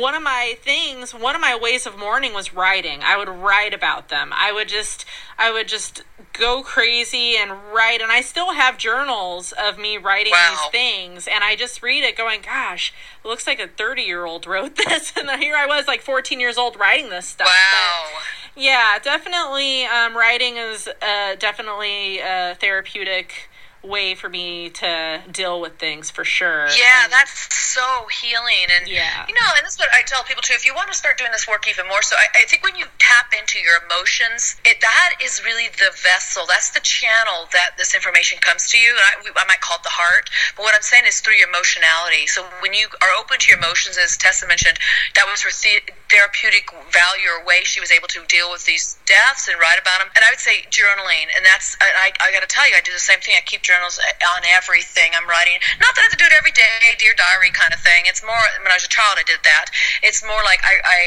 [0.00, 3.72] one of my things one of my ways of mourning was writing i would write
[3.74, 5.04] about them i would just
[5.38, 10.32] i would just go crazy and write and i still have journals of me writing
[10.32, 10.50] Wow.
[10.72, 12.92] these things and i just read it going gosh
[13.24, 16.02] it looks like a 30 year old wrote this and then here i was like
[16.02, 18.10] 14 years old writing this stuff Wow.
[18.14, 23.48] But, yeah definitely um, writing is uh, definitely a therapeutic
[23.84, 28.86] way for me to deal with things for sure Yeah, And- that's so healing, and
[28.88, 29.26] Yeah.
[29.28, 30.54] you know, and this is what I tell people too.
[30.54, 32.76] If you want to start doing this work even more, so I, I think when
[32.76, 36.46] you tap into your emotions, it that is really the vessel.
[36.48, 38.90] That's the channel that this information comes to you.
[38.92, 41.34] And I, we- I might call it the heart, but what I'm saying is through
[41.34, 42.26] your emotionality.
[42.28, 44.78] So when you are open to your emotions, as Tessa mentioned,
[45.16, 45.82] that was her the-
[46.14, 49.98] therapeutic value or way she was able to deal with these deaths and write about
[49.98, 50.14] them.
[50.14, 52.94] And I would say journaling, and that's I, I, got to tell you, I do
[52.94, 53.34] the same thing.
[53.34, 55.58] I keep journals uh, on everything I'm writing.
[55.82, 58.06] Not that I have to do it every day, dear diary kind of thing.
[58.06, 59.74] It's more when I was a child, I did that.
[60.06, 60.78] It's more like I.
[60.86, 61.00] I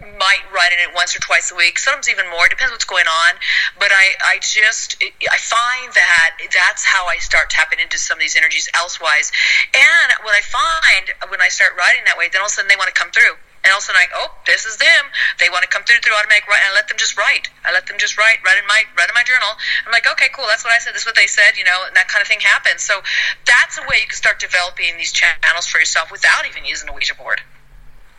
[0.00, 3.04] might write in it once or twice a week sometimes even more depends what's going
[3.04, 3.36] on
[3.78, 4.96] but i i just
[5.30, 9.30] i find that that's how i start tapping into some of these energies elsewise
[9.76, 12.68] and what i find when i start writing that way then all of a sudden
[12.68, 15.12] they want to come through and all of a sudden, I oh, this is them.
[15.38, 17.52] They want to come through through automatic write, and I let them just write.
[17.64, 19.52] I let them just write, write in my write in my journal.
[19.84, 20.48] I'm like, okay, cool.
[20.48, 20.94] That's what I said.
[20.94, 21.60] This is what they said.
[21.60, 22.82] You know, and that kind of thing happens.
[22.82, 23.04] So
[23.44, 26.92] that's a way you can start developing these channels for yourself without even using a
[26.92, 27.42] Ouija board.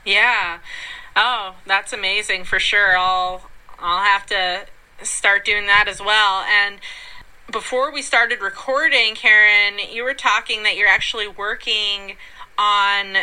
[0.05, 0.59] Yeah.
[1.15, 2.97] Oh, that's amazing for sure.
[2.97, 4.69] I'll I'll have to
[5.01, 6.45] start doing that as well.
[6.45, 6.79] And
[7.51, 12.15] before we started recording, Karen, you were talking that you're actually working
[12.57, 13.17] on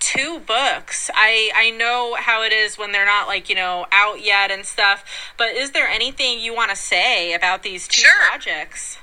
[0.00, 1.10] two books.
[1.14, 4.64] I I know how it is when they're not like, you know, out yet and
[4.64, 5.04] stuff,
[5.36, 8.26] but is there anything you want to say about these two Sure.
[8.28, 8.98] projects?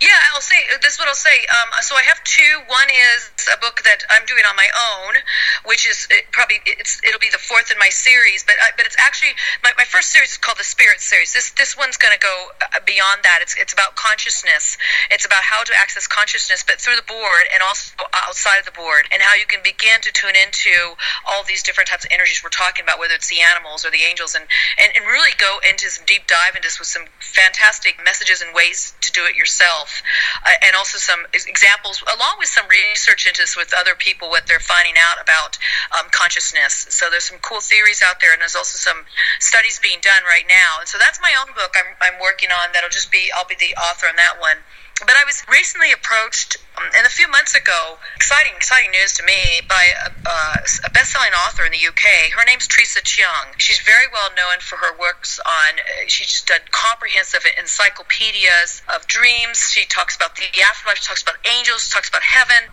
[0.00, 0.94] Yeah, I'll say this.
[0.94, 1.46] is What I'll say.
[1.50, 2.62] Um, so I have two.
[2.70, 5.18] One is a book that I'm doing on my own,
[5.66, 8.46] which is it probably it's it'll be the fourth in my series.
[8.46, 11.34] But I, but it's actually my, my first series is called the Spirit series.
[11.34, 13.40] This this one's going to go uh, beyond that.
[13.42, 14.78] It's it's about consciousness.
[15.10, 18.76] It's about how to access consciousness, but through the board and also outside of the
[18.76, 20.94] board, and how you can begin to tune into
[21.26, 24.06] all these different types of energies we're talking about, whether it's the animals or the
[24.06, 24.46] angels, and
[24.78, 28.54] and, and really go into some deep dive into this with some fantastic messages and
[28.54, 33.42] ways to do it yourself uh, and also some examples, along with some research into
[33.42, 35.58] this with other people, what they're finding out about
[35.92, 36.86] um, consciousness.
[36.90, 39.04] So there's some cool theories out there, and there's also some
[39.40, 40.80] studies being done right now.
[40.80, 42.72] And so that's my own book I'm, I'm working on.
[42.72, 44.56] That'll just be I'll be the author on that one.
[45.00, 49.24] But I was recently approached, um, and a few months ago, exciting, exciting news to
[49.24, 52.30] me, by a, uh, a best-selling author in the UK.
[52.30, 53.58] Her name's Teresa Cheung.
[53.58, 55.80] She's very well known for her works on.
[55.80, 59.70] Uh, she's done comprehensive encyclopedias of dreams.
[59.74, 60.98] She talks about the afterlife.
[60.98, 61.88] She talks about angels.
[61.88, 62.70] Talks about heaven,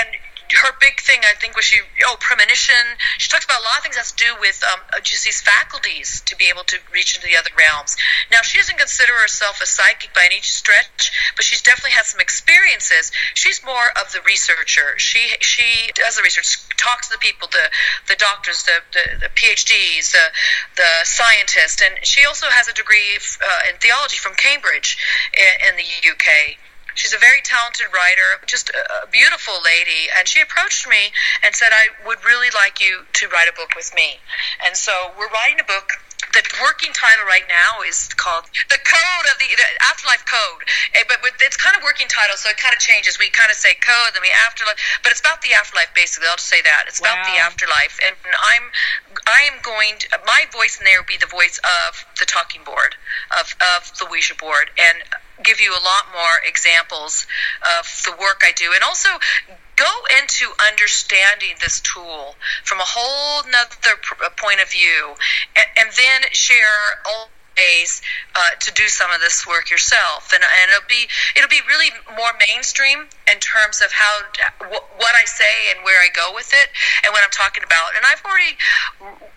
[0.00, 0.08] and
[0.58, 2.98] her big thing, I think, was she oh premonition.
[3.18, 5.40] She talks about a lot of things that has to do with um, just these
[5.40, 7.96] faculties to be able to reach into the other realms.
[8.30, 12.20] Now, she doesn't consider herself a psychic by any stretch, but she's definitely had some
[12.20, 13.12] experiences.
[13.34, 14.98] She's more of the researcher.
[14.98, 17.70] She she does the research, talks to the people, the
[18.08, 20.26] the doctors, the the, the PhDs, the
[20.76, 24.98] the scientists, and she also has a degree uh, in theology from Cambridge
[25.36, 26.58] in, in the UK.
[26.94, 31.12] She's a very talented writer, just a, beautiful lady, and she approached me
[31.42, 34.20] and said, "I would really like you to write a book with me."
[34.64, 35.92] And so we're writing a book.
[36.32, 40.62] The working title right now is called "The Code of the, the Afterlife Code,"
[40.94, 43.18] Eh, but it's kind of working title, so it kind of changes.
[43.18, 46.28] We kind of say code, then we afterlife, but it's about the afterlife basically.
[46.28, 48.70] I'll just say that it's about the afterlife, and I'm
[49.26, 49.98] I am going.
[49.98, 52.96] To, my voice in there will be the voice of the talking board
[53.38, 55.02] of of the Ouija board, and
[55.42, 57.26] give you a lot more examples
[57.78, 59.08] of the work I do, and also
[59.76, 65.14] go into understanding this tool from a whole nother uh, point of view,
[65.56, 68.02] and, and then share all ways
[68.34, 71.90] uh, to do some of this work yourself, and, and it'll be it'll be really
[72.16, 74.26] more mainstream in terms of how
[74.98, 76.68] what I say and where I go with it
[77.04, 77.94] and what I'm talking about.
[77.96, 78.58] And I've already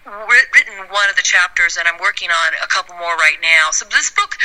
[0.04, 3.72] written one of the chapters, and I'm working on a couple more right now.
[3.72, 4.36] So this book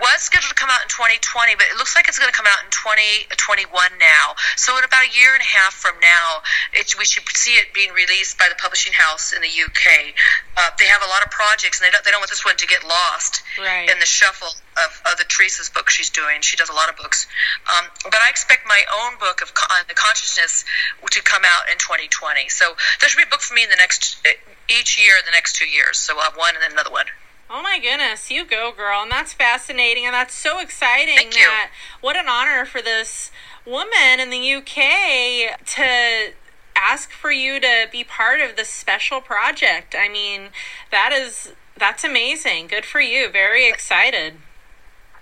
[0.00, 2.48] was scheduled to come out in 2020, but it looks like it's going to come
[2.48, 3.68] out in 2021
[4.00, 4.34] now.
[4.56, 6.40] So in about a year and a half from now,
[6.72, 10.16] it, we should see it being released by the publishing house in the UK.
[10.56, 12.56] Uh, they have a lot of projects, and they don't, they don't want this one
[12.56, 13.90] to get lost right.
[13.90, 14.54] in the shuffle
[14.84, 16.42] of, the Teresa's book she's doing.
[16.42, 17.26] She does a lot of books,
[17.72, 20.64] um, but I expect my own book of con- the consciousness
[21.10, 22.48] to come out in 2020.
[22.48, 24.20] So there should be a book for me in the next
[24.68, 25.98] each year in the next two years.
[25.98, 27.06] So I'll have one and then another one.
[27.48, 29.02] Oh my goodness, you go, girl.
[29.02, 30.04] And that's fascinating.
[30.04, 31.16] And that's so exciting.
[31.16, 31.98] Thank that, you.
[32.00, 33.30] What an honor for this
[33.64, 36.32] woman in the UK to
[36.76, 39.94] ask for you to be part of this special project.
[39.98, 40.48] I mean,
[40.90, 42.66] that is that's amazing.
[42.66, 43.30] Good for you.
[43.30, 44.34] Very excited.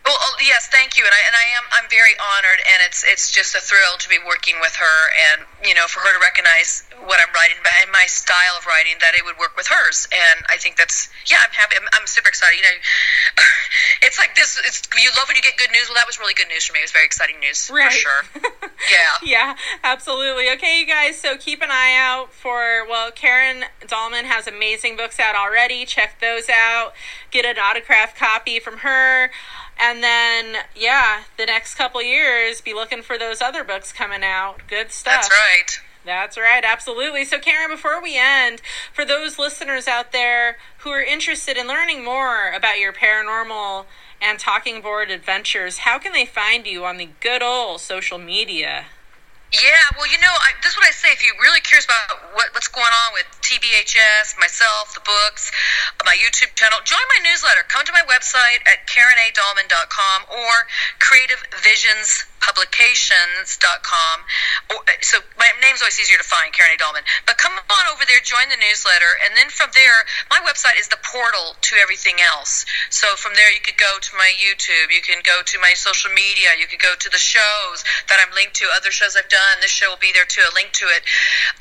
[0.05, 3.01] Well, oh, yes, thank you, and I and I am I'm very honored, and it's
[3.09, 4.97] it's just a thrill to be working with her,
[5.33, 9.01] and you know, for her to recognize what I'm writing and my style of writing
[9.01, 12.07] that it would work with hers, and I think that's yeah, I'm happy, I'm, I'm
[12.07, 12.61] super excited.
[12.61, 12.77] You know,
[14.05, 14.61] it's like this.
[14.69, 15.89] It's you love when you get good news.
[15.89, 16.85] Well, that was really good news for me.
[16.85, 17.89] It was very exciting news right.
[17.89, 18.23] for sure.
[18.93, 19.57] yeah, yeah,
[19.89, 20.53] absolutely.
[20.53, 25.17] Okay, you guys, so keep an eye out for well, Karen Dahlman has amazing books
[25.17, 25.89] out already.
[25.89, 26.93] Check those out.
[27.33, 29.33] Get an autographed copy from her
[29.79, 34.61] and then yeah the next couple years be looking for those other books coming out.
[34.69, 35.15] Good stuff.
[35.15, 35.81] That's right.
[36.05, 36.65] That's right.
[36.65, 37.25] Absolutely.
[37.25, 38.61] So karen before we end
[38.93, 43.87] for those listeners out there who are interested in learning more about your paranormal
[44.21, 48.87] and talking board adventures how can they find you on the good old social media
[49.63, 51.15] yeah, well, you know, I, this is what I say.
[51.15, 55.53] If you're really curious about what, what's going on with TBHS, myself, the books,
[56.05, 57.63] my YouTube channel, join my newsletter.
[57.69, 60.53] Come to my website at karenadahlman.com or
[60.99, 64.17] Creative Visions publications.com.
[65.01, 66.79] So my name's always easier to find, Karen A.
[66.79, 67.01] Dahlman.
[67.25, 70.93] But come on over there, join the newsletter, and then from there, my website is
[70.93, 72.69] the portal to everything else.
[72.93, 76.13] So from there, you could go to my YouTube, you can go to my social
[76.13, 77.81] media, you could go to the shows
[78.13, 79.65] that I'm linked to, other shows I've done.
[79.65, 81.01] This show will be there too, a link to it.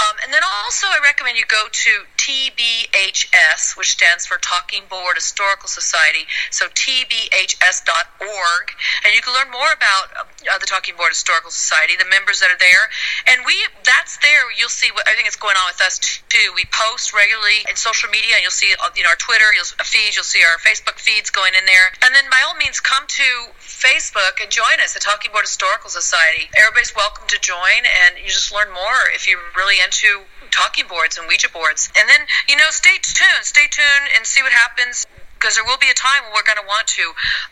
[0.03, 5.15] Um, and then also, I recommend you go to TBHS, which stands for Talking Board
[5.15, 6.27] Historical Society.
[6.51, 8.65] So tbhs.org,
[9.05, 12.49] and you can learn more about uh, the Talking Board Historical Society, the members that
[12.49, 12.89] are there,
[13.29, 13.53] and we
[13.85, 14.49] that's there.
[14.57, 16.49] You'll see what I think going on with us too.
[16.57, 19.69] We post regularly in social media, and you'll see uh, you know our Twitter, you'll
[19.85, 23.05] feeds, you'll see our Facebook feeds going in there, and then by all means come
[23.05, 26.49] to Facebook and join us, the Talking Board Historical Society.
[26.57, 31.21] Everybody's welcome to join, and you just learn more if you're really into talking boards
[31.21, 31.93] and Ouija boards.
[31.93, 35.05] And then you know, stay tuned, stay tuned, and see what happens
[35.37, 37.03] because there will be a time when we're going to want to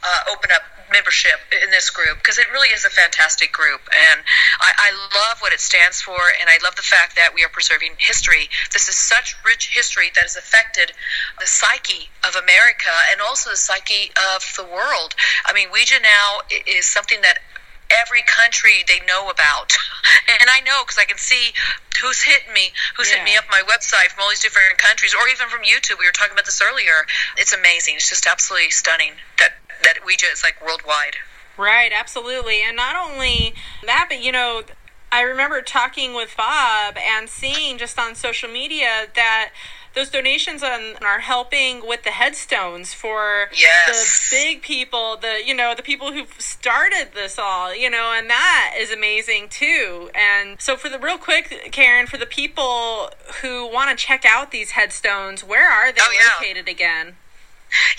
[0.02, 4.22] uh, open up membership in this group because it really is a fantastic group and
[4.60, 7.50] I, I, love what it stands for and I love the fact that we are
[7.50, 8.50] preserving history.
[8.74, 10.92] This is such rich history that has affected
[11.40, 15.16] the psyche of America and also the psyche of the world.
[15.46, 17.40] I mean, Ouija now is something that
[17.92, 19.74] every country they know about.
[20.40, 21.52] And I know because I can see
[22.02, 23.20] who's hitting me, who's yeah.
[23.20, 26.00] hitting me up my website from all these different countries, or even from YouTube.
[26.00, 27.06] We were talking about this earlier.
[27.38, 27.96] It's amazing.
[27.96, 31.16] It's just absolutely stunning that that Ouija is like worldwide.
[31.58, 32.62] Right, absolutely.
[32.62, 33.54] And not only
[33.86, 34.64] that, but you know,
[35.12, 39.52] I remember talking with Bob and seeing just on social media that
[39.94, 44.30] those donations on, are helping with the headstones for yes.
[44.30, 48.30] the big people, the you know the people who started this all, you know, and
[48.30, 50.10] that is amazing too.
[50.16, 53.10] And so for the real quick, Karen, for the people
[53.42, 56.48] who want to check out these headstones, where are they oh, yeah.
[56.48, 57.16] located again?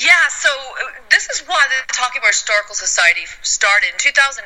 [0.00, 3.88] Yeah, so uh, this is why the Talking Board Historical Society started.
[3.92, 4.44] In 2008,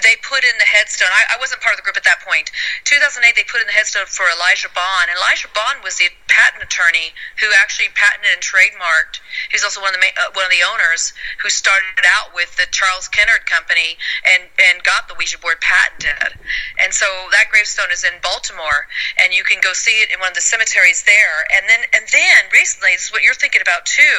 [0.00, 1.12] they put in the headstone.
[1.12, 2.50] I, I, wasn't part of the group at that point.
[2.88, 5.12] 2008, they put in the headstone for Elijah Bond.
[5.12, 9.20] And Elijah Bond was the patent attorney who actually patented and trademarked.
[9.52, 12.66] He's also one of the uh, one of the owners who started out with the
[12.70, 16.38] Charles Kennard Company and and got the Ouija board patented.
[16.80, 20.34] And so that gravestone is in Baltimore, and you can go see it in one
[20.34, 21.46] of the cemeteries there.
[21.54, 24.13] And then and then recently, this is what you're thinking about too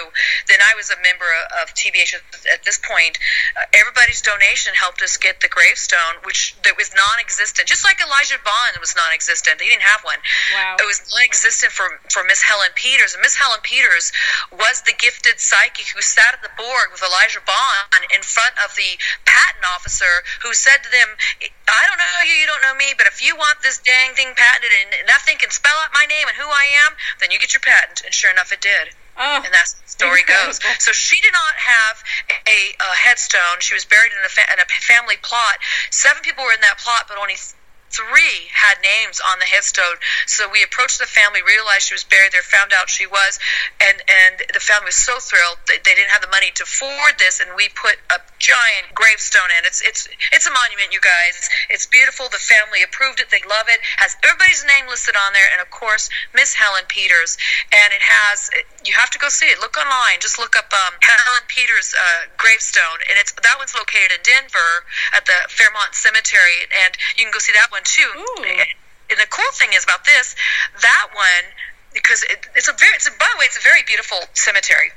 [0.48, 1.28] then I was a member
[1.62, 2.16] of TBH
[2.52, 3.18] at this point.
[3.56, 8.40] Uh, everybody's donation helped us get the gravestone, which that was non-existent, just like Elijah
[8.44, 9.62] Bond was non-existent.
[9.62, 10.20] He didn't have one.
[10.54, 10.78] Wow.
[10.80, 14.12] It was non-existent for for Miss Helen Peters, and Miss Helen Peters
[14.52, 18.76] was the gifted psychic who sat at the board with Elijah Bond in front of
[18.76, 21.18] the patent officer, who said to them,
[21.68, 24.36] "I don't know you, you don't know me, but if you want this dang thing
[24.36, 27.54] patented and nothing can spell out my name and who I am, then you get
[27.54, 28.96] your patent." And sure enough, it did.
[29.18, 30.60] Oh, and that's the story goes.
[30.80, 32.04] So she did not have
[32.48, 33.60] a, a headstone.
[33.60, 35.58] She was buried in a, fa- in a family plot.
[35.90, 37.36] Seven people were in that plot, but only
[37.96, 39.96] three had names on the headstone.
[40.28, 43.40] So we approached the family, realized she was buried there, found out she was,
[43.80, 47.16] and and the family was so thrilled that they didn't have the money to forward
[47.18, 49.64] this, and we put a giant gravestone in.
[49.64, 51.48] It's it's it's a monument, you guys.
[51.70, 52.28] It's beautiful.
[52.28, 53.32] The family approved it.
[53.32, 53.80] They love it.
[53.98, 57.38] Has everybody's name listed on there, and of course Miss Helen Peters.
[57.72, 58.52] And it has.
[58.86, 59.58] You have to go see it.
[59.60, 60.22] Look online.
[60.22, 64.86] Just look up um, Helen Peters uh, gravestone, and it's that one's located in Denver
[65.12, 68.06] at the Fairmount Cemetery, and you can go see that one too.
[68.06, 68.46] Ooh.
[69.10, 70.36] And the cool thing is about this,
[70.82, 71.46] that one
[71.96, 72.94] because it, it's a very.
[72.94, 74.92] It's a, by the way, it's a very beautiful cemetery.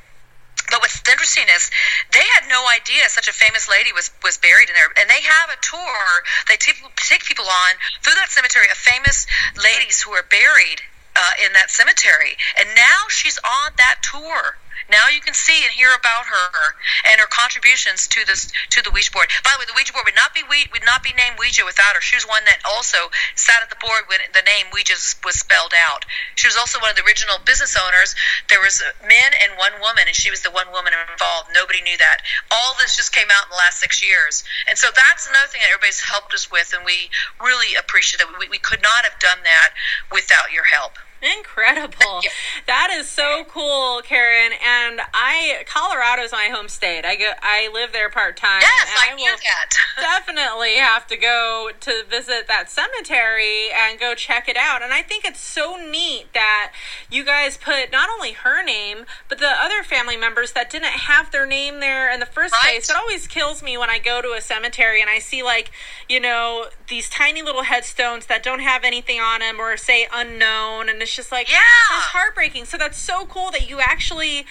[0.68, 1.70] But what's interesting is
[2.12, 5.22] they had no idea such a famous lady was was buried in there, and they
[5.22, 6.04] have a tour.
[6.50, 7.72] They take, take people on
[8.02, 9.24] through that cemetery of famous
[9.56, 10.82] ladies who are buried
[11.18, 14.56] uh, in that cemetery, and now she's on that tour.
[14.88, 16.72] Now you can see and hear about her
[17.04, 19.28] and her contributions to this to the Ouija board.
[19.44, 21.92] By the way, the Ouija board would not be would not be named Ouija without
[21.92, 22.00] her.
[22.00, 25.76] She was one that also sat at the board when the name Ouija was spelled
[25.76, 26.08] out.
[26.40, 28.16] She was also one of the original business owners.
[28.48, 31.52] There was men and one woman, and she was the one woman involved.
[31.52, 32.24] Nobody knew that.
[32.48, 35.60] All this just came out in the last six years, and so that's another thing
[35.60, 37.12] that everybody's helped us with, and we
[37.44, 38.32] really appreciate that.
[38.40, 39.76] We, we could not have done that
[40.08, 40.96] without your help.
[41.22, 42.20] Incredible.
[42.66, 44.52] That is so cool, Karen.
[44.52, 47.06] And I Colorado's my home state.
[47.06, 48.60] I go I live there part time.
[48.60, 49.70] Yes, and I knew will that.
[50.26, 54.82] definitely have to go to visit that cemetery and go check it out.
[54.82, 56.72] And I think it's so neat that
[57.10, 61.30] you guys put not only her name, but the other family members that didn't have
[61.30, 62.72] their name there in the first Right.
[62.72, 62.90] place.
[62.90, 65.70] It always kills me when I go to a cemetery and I see like,
[66.06, 70.88] you know, these tiny little headstones that don't have anything on them or say unknown
[70.88, 71.58] and it's just like Yeah.
[71.90, 72.64] that's heartbreaking.
[72.64, 74.46] So that's so cool that you actually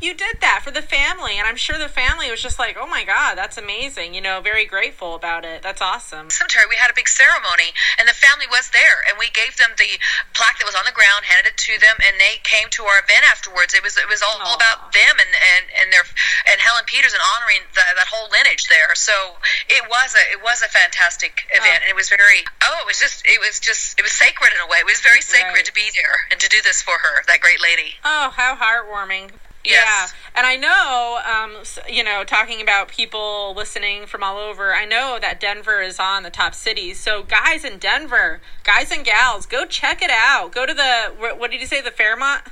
[0.00, 2.86] you did that for the family and I'm sure the family was just like, "Oh
[2.86, 5.62] my god, that's amazing." You know, very grateful about it.
[5.62, 6.30] That's awesome.
[6.30, 9.70] cemetery, we had a big ceremony, and the family was there, and we gave them
[9.76, 9.98] the
[10.32, 12.98] plaque that was on the ground, handed it to them, and they came to our
[13.00, 13.74] event afterwards.
[13.74, 16.04] It was it was all, all about them and and and their
[16.48, 18.94] and Helen Peters and honoring the, that whole lineage there.
[18.94, 19.36] So
[19.68, 21.82] it was a it was a fantastic event, Oh.
[21.84, 24.60] and it was very oh it was just it was just it was sacred in
[24.60, 24.78] a way.
[24.80, 25.64] It was very sacred Right.
[25.68, 27.96] to be there and to do this for her, that great lady.
[28.04, 29.30] Oh, how heartwarming.
[29.64, 30.14] Yes.
[30.14, 30.38] Yeah.
[30.38, 35.18] And I know, um, you know, talking about people listening from all over, I know
[35.20, 36.98] that Denver is on the top cities.
[36.98, 40.52] So, guys in Denver, guys and gals, go check it out.
[40.52, 42.44] Go to the, what did you say, the Fairmount?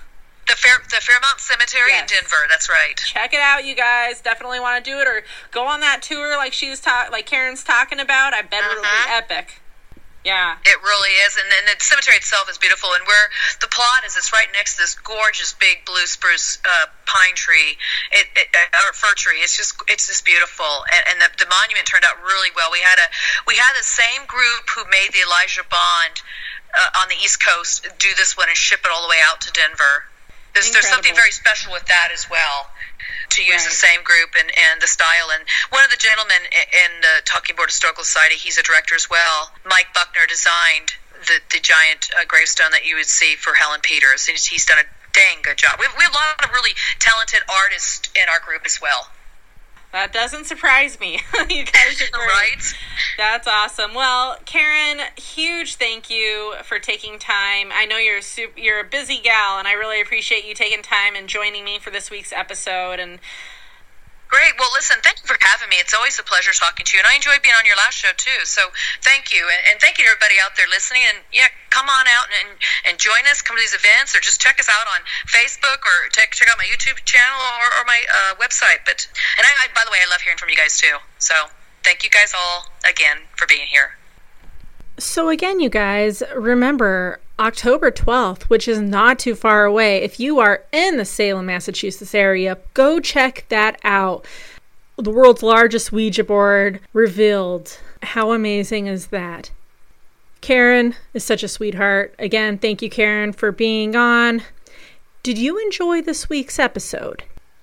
[0.48, 2.10] The Fair the Fairmount Cemetery Yes.
[2.10, 2.36] in Denver.
[2.48, 2.96] That's right.
[2.96, 4.20] check it out, you guys.
[4.22, 7.62] Definitely want to do it, or go on that tour like she's ta- like Karen's
[7.62, 8.32] talking about.
[8.32, 9.14] I bet it'll be Uh-huh.
[9.18, 9.60] epic.
[10.28, 10.60] Yeah.
[10.60, 12.92] It really is, and then the cemetery itself is beautiful.
[12.92, 13.32] And where
[13.64, 17.80] the plot is, it's right next to this gorgeous big blue spruce uh, pine tree,
[18.12, 19.40] it, it, uh, or fir tree.
[19.40, 22.68] It's just it's just beautiful, and, and the, the monument turned out really well.
[22.68, 23.08] We had a
[23.48, 26.20] we had the same group who made the Elijah Bond
[26.76, 29.40] uh, on the East Coast do this one and ship it all the way out
[29.48, 30.04] to Denver.
[30.52, 32.68] There's, there's something very special with that as well.
[33.30, 35.30] To use the same group and, and the style.
[35.32, 39.08] And one of the gentlemen in the Talking Board Historical Society, he's a director as
[39.08, 39.52] well.
[39.64, 40.94] Mike Buckner designed
[41.26, 44.26] the, the giant uh, gravestone that you would see for Helen Peters.
[44.26, 45.78] He's, he's done a dang good job.
[45.78, 49.08] We have, we have a lot of really talented artists in our group as well.
[49.92, 51.14] That doesn't surprise me.
[51.48, 52.28] you guys are great.
[52.28, 52.74] Right?
[53.16, 53.94] That's awesome.
[53.94, 57.70] Well, Karen, huge thank you for taking time.
[57.72, 60.82] I know you're a super, you're a busy gal, and I really appreciate you taking
[60.82, 63.00] time and joining me for this week's episode.
[63.00, 63.18] And
[64.28, 64.60] Great.
[64.60, 65.80] Well, listen, thank you for having me.
[65.80, 68.12] It's always a pleasure talking to you, and I enjoyed being on your last show
[68.12, 68.44] too.
[68.44, 68.68] So,
[69.00, 71.00] thank you, and, and thank you to everybody out there listening.
[71.08, 73.40] And yeah, come on out and, and join us.
[73.40, 76.60] Come to these events, or just check us out on Facebook, or check check out
[76.60, 78.84] my YouTube channel or, or my uh, website.
[78.84, 79.08] But
[79.40, 81.00] and I, I, by the way, I love hearing from you guys too.
[81.16, 81.34] So,
[81.80, 83.96] thank you guys all again for being here.
[85.00, 89.98] So, again, you guys, remember October 12th, which is not too far away.
[89.98, 94.26] If you are in the Salem, Massachusetts area, go check that out.
[94.96, 97.78] The world's largest Ouija board revealed.
[98.02, 99.52] How amazing is that?
[100.40, 102.14] Karen is such a sweetheart.
[102.18, 104.42] Again, thank you, Karen, for being on.
[105.22, 107.22] Did you enjoy this week's episode?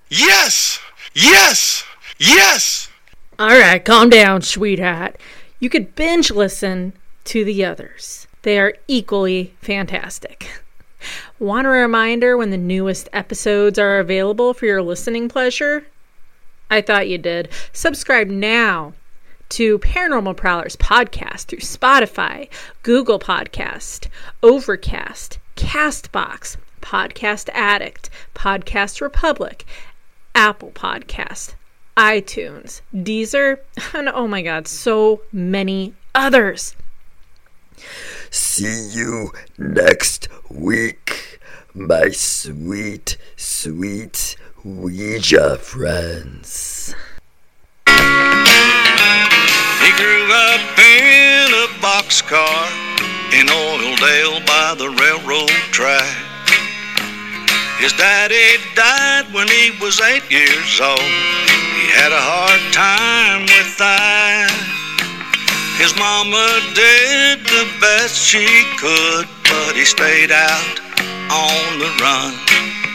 [0.09, 0.80] Yes!
[1.13, 1.84] Yes!
[2.17, 2.89] Yes!
[3.38, 5.17] All right, calm down, sweetheart.
[5.59, 6.93] You could binge listen
[7.26, 8.24] to the others.
[8.45, 10.61] They are equally fantastic.
[11.39, 15.87] Want a reminder when the newest episodes are available for your listening pleasure?
[16.69, 17.49] I thought you did.
[17.73, 18.93] Subscribe now
[19.49, 22.47] to Paranormal Prowlers podcast through Spotify,
[22.83, 24.09] Google Podcast,
[24.43, 29.65] Overcast, Castbox, Podcast Addict, Podcast Republic,
[30.35, 31.55] Apple Podcast,
[31.97, 33.57] iTunes, Deezer,
[33.95, 36.75] and oh my god, so many others.
[38.30, 41.39] See you next week,
[41.73, 46.93] my sweet, sweet Ouija friends.
[47.88, 47.93] He
[50.01, 52.67] grew up in a boxcar
[53.34, 56.17] in Oildale by the railroad track.
[57.80, 60.99] His daddy died when he was eight years old.
[60.99, 64.74] He had a hard time with that.
[65.78, 68.47] His mama did the best she
[68.80, 70.80] could, but he stayed out
[71.30, 72.94] on the run.